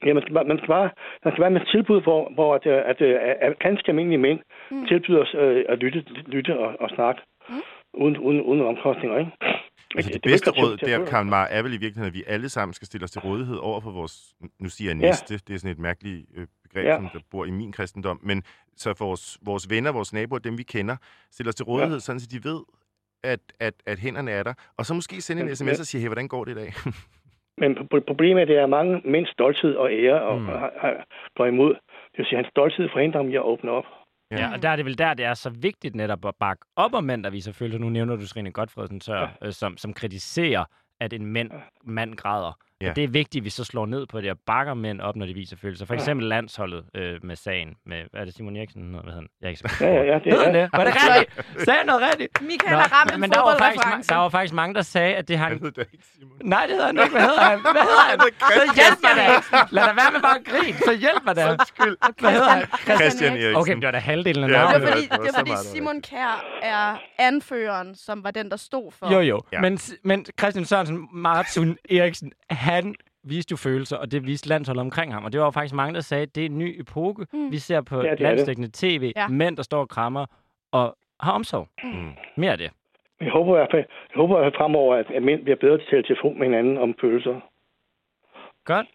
[0.05, 0.89] Ja, man skal, man skal bare,
[1.23, 4.17] man skal være med et tilbud, hvor, hvor at, øh, at, at, at ganske almindelige
[4.27, 4.39] mænd
[4.71, 4.77] Mm.
[4.77, 4.85] mm.
[4.87, 5.99] tilbyder os øh, at lytte,
[6.35, 7.55] lytte og, og snakke, Mm.
[7.97, 9.31] Uden, uden, uden omkostninger, ikke?
[9.95, 12.23] Altså, Ikke- det bedste være råd, der, Karl Mar, er vel i virkeligheden, at vi
[12.27, 15.07] alle sammen skal stille os til rådighed over for vores, nu siger jeg Ja.
[15.07, 16.95] næste, det er sådan et mærkeligt øh, begreb, Ja.
[16.95, 18.43] som der bor i min kristendom, men
[18.75, 20.95] så for vores, vores venner, vores naboer, dem vi kender,
[21.31, 22.59] stille os til rådighed, sådan så de ved,
[23.23, 24.53] at, at, at hænderne er der.
[24.77, 26.73] Og så måske sende en sms og sige, hey, hvordan går det i dag?
[27.61, 30.45] Men pro- problemet er, at det er mange mænds stolthed og ære og, Mm.
[30.45, 31.05] har, har,
[31.37, 31.73] går imod.
[32.11, 33.85] Det vil sige, at hans stolthed forhindrer ham i at åbne op.
[34.31, 34.37] Ja.
[34.39, 36.93] Ja, og der er det vel der, det er så vigtigt netop at bakke op
[36.93, 37.79] om mænd, der viser følelser.
[37.79, 39.47] Nu nævner du Trine Godfredsen Tør, ja.
[39.47, 40.65] øh, som, som kritiserer,
[40.99, 41.51] at en mænd,
[41.83, 42.57] mand græder.
[42.81, 42.89] Ja.
[42.89, 45.15] Og det er vigtigt, at vi så slår ned på det og bakker mænd op,
[45.15, 45.85] når de viser følelser.
[45.85, 47.69] For eksempel landsholdet øh, med sagen.
[47.85, 48.81] Med, hvad er det, Simon Eriksen?
[48.91, 49.27] Hvad hedder han?
[49.41, 50.13] Jeg er ikke så Ja, ja, ja.
[50.13, 50.69] Det, Hedder han er, det?
[50.73, 51.65] Var det rigtigt?
[51.65, 52.41] Sagde noget rigtigt?
[52.41, 55.27] Michael har ramt en men der var, faktisk, der var faktisk mange, der sagde, at
[55.27, 55.63] det har Han en...
[55.63, 56.37] ved det ikke, Simon.
[56.43, 57.11] Nej, det hedder han ikke.
[57.11, 57.59] Hvad hedder han?
[57.59, 58.19] Hvad hedder han?
[58.59, 59.25] Så hjælp mig da.
[59.75, 60.77] Lad da være med bare at grine.
[60.77, 61.43] Så hjælp mig da.
[61.51, 61.97] Undskyld.
[62.19, 62.65] Hvad hedder han?
[62.99, 63.55] Christian Eriksen.
[63.55, 64.81] Okay, men det var da halvdelen af Ja, Det navnet.
[64.81, 68.49] var fordi, det var det var så fordi Simon Kær er anføreren, som var den,
[68.51, 69.13] der stod for.
[69.13, 69.41] Jo, jo.
[69.61, 72.31] Men, men Christian Sørensen, Martin Eriksen,
[72.71, 75.25] han viste jo følelser, og det viste landsholdet omkring ham.
[75.25, 77.25] Og det var jo faktisk mange, der sagde, at det er en ny epoke.
[77.33, 77.39] Mm.
[77.39, 77.51] Mm.
[77.51, 79.21] Vi ser på Ja, landsdækkende tv, Ja.
[79.21, 79.27] ja.
[79.27, 80.25] mænd, der står og krammer
[80.71, 81.67] og har omsorg.
[81.83, 82.11] Mm.
[82.37, 82.71] Mere af det.
[83.21, 85.57] jeg håber i hvert fald, jeg håber i hvert fald fremover, at, at mænd bliver
[85.61, 87.35] bedre til at tale telefon med hinanden om følelser.
[88.65, 88.87] Godt.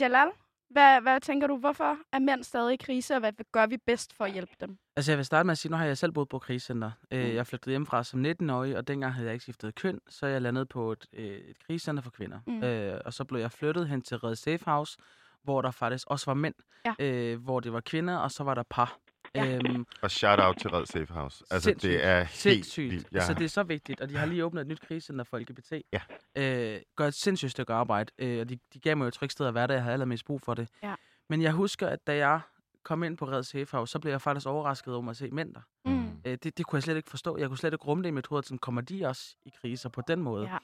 [0.00, 0.28] Jalal,
[0.74, 4.16] hvad, hvad tænker du, hvorfor er mænd stadig i krise, og hvad gør vi bedst
[4.16, 4.78] for at hjælpe dem?
[4.96, 6.90] Altså, jeg vil starte med at sige, nu har jeg selv boet på krisecenter.
[7.10, 7.34] Øh, Mm.
[7.34, 10.66] Jeg flyttede hjemmefra som 19-årig, og dengang havde jeg ikke skiftet køn, så jeg landede
[10.66, 12.38] på et, øh, et krisecenter for kvinder.
[12.46, 12.62] Mm.
[12.62, 14.98] Øh, og så blev jeg flyttet hen til Red Safe House,
[15.42, 16.54] hvor der faktisk også var mænd,
[16.86, 16.94] Ja.
[16.98, 18.96] øh, hvor det var kvinder, og så var der par.
[19.34, 19.56] Ja.
[19.56, 21.44] Øhm, Og shout-out til Red Safe House.
[21.50, 21.92] Altså, Sindssygt.
[21.92, 22.90] det er helt sindssygt.
[22.92, 23.08] vildt.
[23.12, 23.20] Ja.
[23.26, 25.72] Så det er så vigtigt, og de har lige åbnet et nyt krisecenter for LGBT.
[25.92, 26.00] Ja.
[26.36, 29.32] Øh, gør et sindssygt stykke arbejde, øh, og de, de gav mig jo et trygt
[29.32, 30.68] sted at være, da jeg havde allermest brug for det.
[30.82, 30.94] Ja.
[31.28, 32.40] Men jeg husker, at da jeg
[32.82, 35.54] kom ind på Red Safe House, så blev jeg faktisk overrasket over at se mænd
[35.54, 35.60] der.
[35.84, 36.08] Mm.
[36.24, 37.38] Øh, det, det kunne jeg slet ikke forstå.
[37.38, 39.52] Jeg kunne slet ikke rumme det i mit hoved, at sådan, kommer de også i
[39.60, 40.48] kriser på den måde?
[40.48, 40.58] Ja.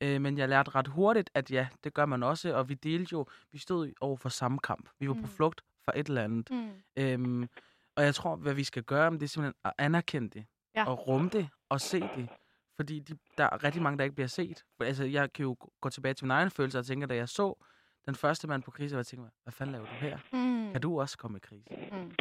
[0.00, 3.12] Øh, men jeg lærte ret hurtigt, at ja, det gør man også, og vi delte
[3.12, 4.88] jo, vi stod over for samme kamp.
[5.00, 5.22] Vi var mm.
[5.22, 6.50] på flugt for et eller andet.
[6.50, 6.70] Mm.
[6.96, 7.48] Øhm,
[7.96, 10.84] og jeg tror, hvad vi skal gøre, det er simpelthen at anerkende det, Ja.
[10.88, 12.28] og rumme det, og se det.
[12.76, 14.64] Fordi de, der er rigtig mange, der ikke bliver set.
[14.80, 17.64] Altså, jeg kan jo gå tilbage til min egen følelse og tænke, da jeg så
[18.06, 20.18] den første mand på krise, jeg tænkte, hvad fanden laver du her?
[20.32, 20.72] Mm.
[20.72, 21.68] Kan du også komme i krise?
[21.92, 22.12] Mm.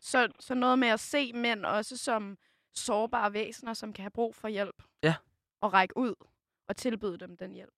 [0.00, 2.38] Så, så noget med at se mænd også som
[2.74, 4.82] sårbare væsener, som kan have brug for hjælp.
[5.02, 5.14] Ja.
[5.60, 6.14] Og række ud
[6.68, 7.74] og tilbyde dem den hjælp.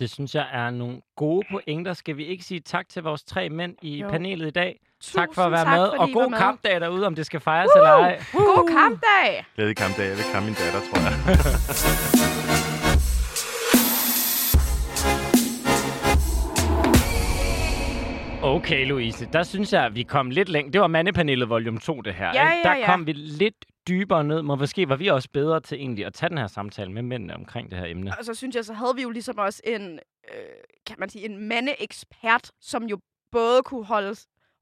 [0.00, 1.92] Det synes jeg er nogle gode pointer.
[1.92, 4.08] Skal vi ikke sige tak til vores tre mænd i Jo.
[4.08, 4.85] panelet i dag?
[5.02, 6.38] Tusind tak for at være tak, med, og god med.
[6.38, 8.22] kampdag derude, om det skal fejres eller ej.
[8.32, 9.44] God kampdag!
[9.54, 10.08] Glædelig kampdag.
[10.08, 11.16] Jeg vil kramme min datter, tror jeg.
[18.42, 20.72] Okay, Louise, der synes jeg, at vi kom lidt længere.
[20.72, 22.26] Det var Mandepanelet volume 2, det her.
[22.34, 22.68] Ja, ikke?
[22.68, 22.86] ja, Der ja.
[22.86, 23.54] kom vi lidt
[23.88, 24.42] dybere ned.
[24.42, 27.34] Må måske var vi også bedre til egentlig at tage den her samtale med mændene
[27.34, 28.12] omkring det her emne.
[28.18, 29.92] Og så synes jeg, så havde vi jo ligesom også en,
[30.34, 30.40] øh,
[30.86, 32.98] kan man sige, en mandeekspert, som jo
[33.32, 34.14] både kunne holde,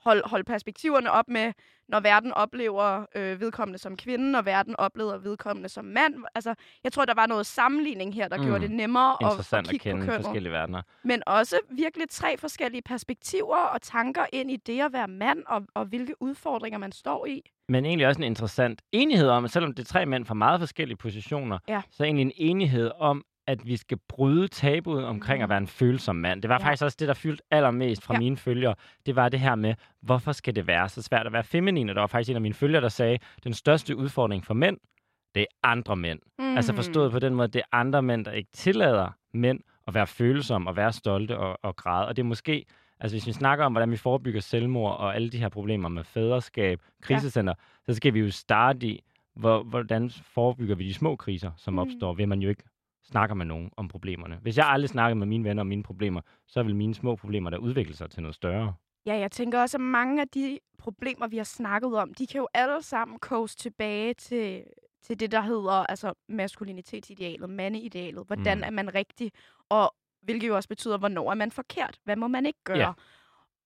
[0.05, 1.53] holde, holde perspektiverne op med,
[1.89, 6.15] når verden oplever øh, vedkommende som kvinde, når verden oplever vedkommende som mand.
[6.35, 8.45] Altså, jeg tror, der var noget sammenligning her, der Mm.
[8.45, 10.25] gjorde det nemmere at, at Interessant at kigge på kende kønnet.
[10.25, 10.83] forskellige verdener.
[11.05, 15.63] Men også virkelig tre forskellige perspektiver og tanker ind i det at være mand, og,
[15.75, 17.43] og hvilke udfordringer man står i.
[17.69, 20.61] Men egentlig også en interessant enighed om, at selvom det er tre mænd fra meget
[20.61, 21.83] forskellige positioner, Ja.
[21.91, 25.67] så er egentlig en enighed om, at vi skal bryde tabuet omkring at være en
[25.67, 26.43] følsom mand.
[26.43, 26.63] Det var Mm.
[26.63, 26.67] Ja.
[26.69, 28.19] faktisk også det, der fyldte allermest fra Ja.
[28.19, 28.75] mine følgere.
[29.07, 31.89] Det var det her med, hvorfor skal det være så svært at være feminin?
[31.89, 34.77] Og der var faktisk en af mine følgere, der sagde, den største udfordring for mænd,
[35.35, 36.19] det er andre mænd.
[36.39, 36.57] Mm.
[36.57, 40.07] Altså forstået på den måde, det er andre mænd, der ikke tillader mænd at være
[40.07, 42.07] følsomme og være stolte og, og græde.
[42.09, 42.65] Og det er måske,
[43.01, 46.05] altså hvis vi snakker om, hvordan vi forebygger selvmord og alle de her problemer med
[46.05, 47.55] fædreskab, krisecenter,
[47.89, 47.93] ja.
[47.93, 49.01] så skal vi jo starte i,
[49.37, 51.79] hvor, hvordan forebygger vi de små kriser, som Mm.
[51.79, 52.63] opstår, ved man jo ikke
[53.05, 54.39] snakker med nogen om problemerne.
[54.43, 57.51] Hvis jeg aldrig snakker med mine venner om mine problemer, så vil mine små problemer
[57.51, 58.75] der udvikle sig til noget større.
[59.07, 62.39] Ja, jeg tænker også, at mange af de problemer, vi har snakket om, de kan
[62.39, 64.65] jo alle sammen koges tilbage til,
[65.03, 68.27] til det, der hedder altså maskulinitetsidealet, mandeidealet.
[68.27, 68.61] Hvordan Mm.
[68.61, 68.65] mm.
[68.67, 69.33] er man rigtig,
[69.69, 71.99] og hvilket jo også betyder, hvornår er man forkert?
[72.05, 72.79] Hvad må man ikke gøre?
[72.79, 72.93] Ja.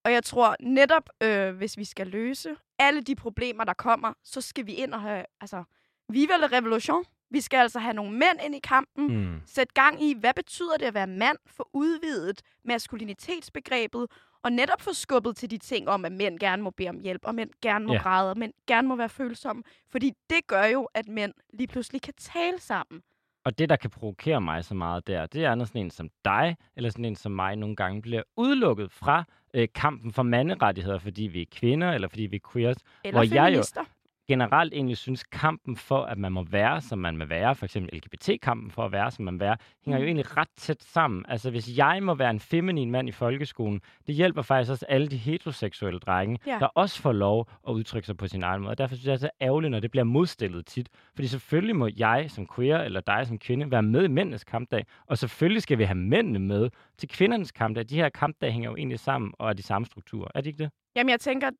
[0.04, 4.40] Og jeg tror netop, øh, hvis vi skal løse alle de problemer, der kommer, så
[4.40, 5.64] skal vi ind og have, altså,
[6.08, 7.04] vive la revolution.
[7.30, 9.40] Vi skal altså have nogle mænd ind i kampen, Mm.
[9.46, 14.06] sætte gang i, hvad betyder det at være mand, få udvidet maskulinitetsbegrebet,
[14.42, 17.20] og netop få skubbet til de ting om, at mænd gerne må bede om hjælp,
[17.24, 17.98] og mænd gerne må ja.
[18.02, 19.62] græde, og mænd gerne må være følsomme.
[19.90, 23.02] Fordi det gør jo, at mænd lige pludselig kan tale sammen.
[23.44, 26.08] Og det, der kan provokere mig så meget der, det er, når sådan en som
[26.24, 29.24] dig, eller sådan en som mig, nogle gange bliver udelukket fra
[29.54, 32.76] øh, kampen for manderettigheder, fordi vi er kvinder, eller fordi vi er queers.
[33.04, 33.84] Eller Hvor jeg jo- feminister.
[34.28, 37.98] Generelt egentlig synes, kampen for, at man må være, som man må være, for eksempel
[37.98, 40.06] LGBT-kampen for at være, som man må være, hænger jo Mm.
[40.06, 41.24] egentlig ret tæt sammen.
[41.28, 45.08] Altså, hvis jeg må være en feminin mand i folkeskolen, det hjælper faktisk også alle
[45.08, 46.56] de heteroseksuelle drenge, Ja.
[46.60, 48.70] der også får lov at udtrykke sig på sin egen måde.
[48.70, 50.88] Og derfor synes jeg, det er så ærgerligt, når det bliver modstillet tit.
[51.14, 54.86] Fordi selvfølgelig må jeg som queer, eller dig som kvinde, være med i mændenes kampdag,
[55.06, 57.84] og selvfølgelig skal vi have mændene med til kvindernes kampdag.
[57.90, 60.28] De her kampdage hænger jo egentlig sammen og er de samme strukturer.
[60.34, 60.70] Er de ikke det?
[60.96, 61.50] Jamen, jeg tænker,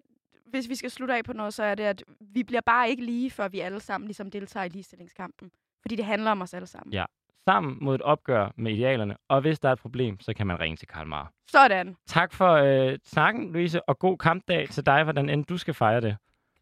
[0.51, 3.05] hvis vi skal slutte af på noget, så er det, at vi bliver bare ikke
[3.05, 5.51] lige, før vi alle sammen ligesom deltager i ligestillingskampen.
[5.83, 6.93] Fordi det handler om os alle sammen.
[6.93, 7.05] Ja.
[7.49, 10.61] Sammen mod et opgør med idealerne, og hvis der er et problem, så kan man
[10.61, 11.33] ringe til Karl Marr.
[11.51, 11.97] Sådan.
[12.07, 16.01] Tak for øh, snakken, Louise, og god kampdag til dig, hvordan end du skal fejre
[16.01, 16.17] det.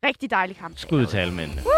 [0.05, 0.78] Rigtig dejlig kamp.
[0.78, 1.62] Skud til alle mændene.
[1.62, 1.76] Woo!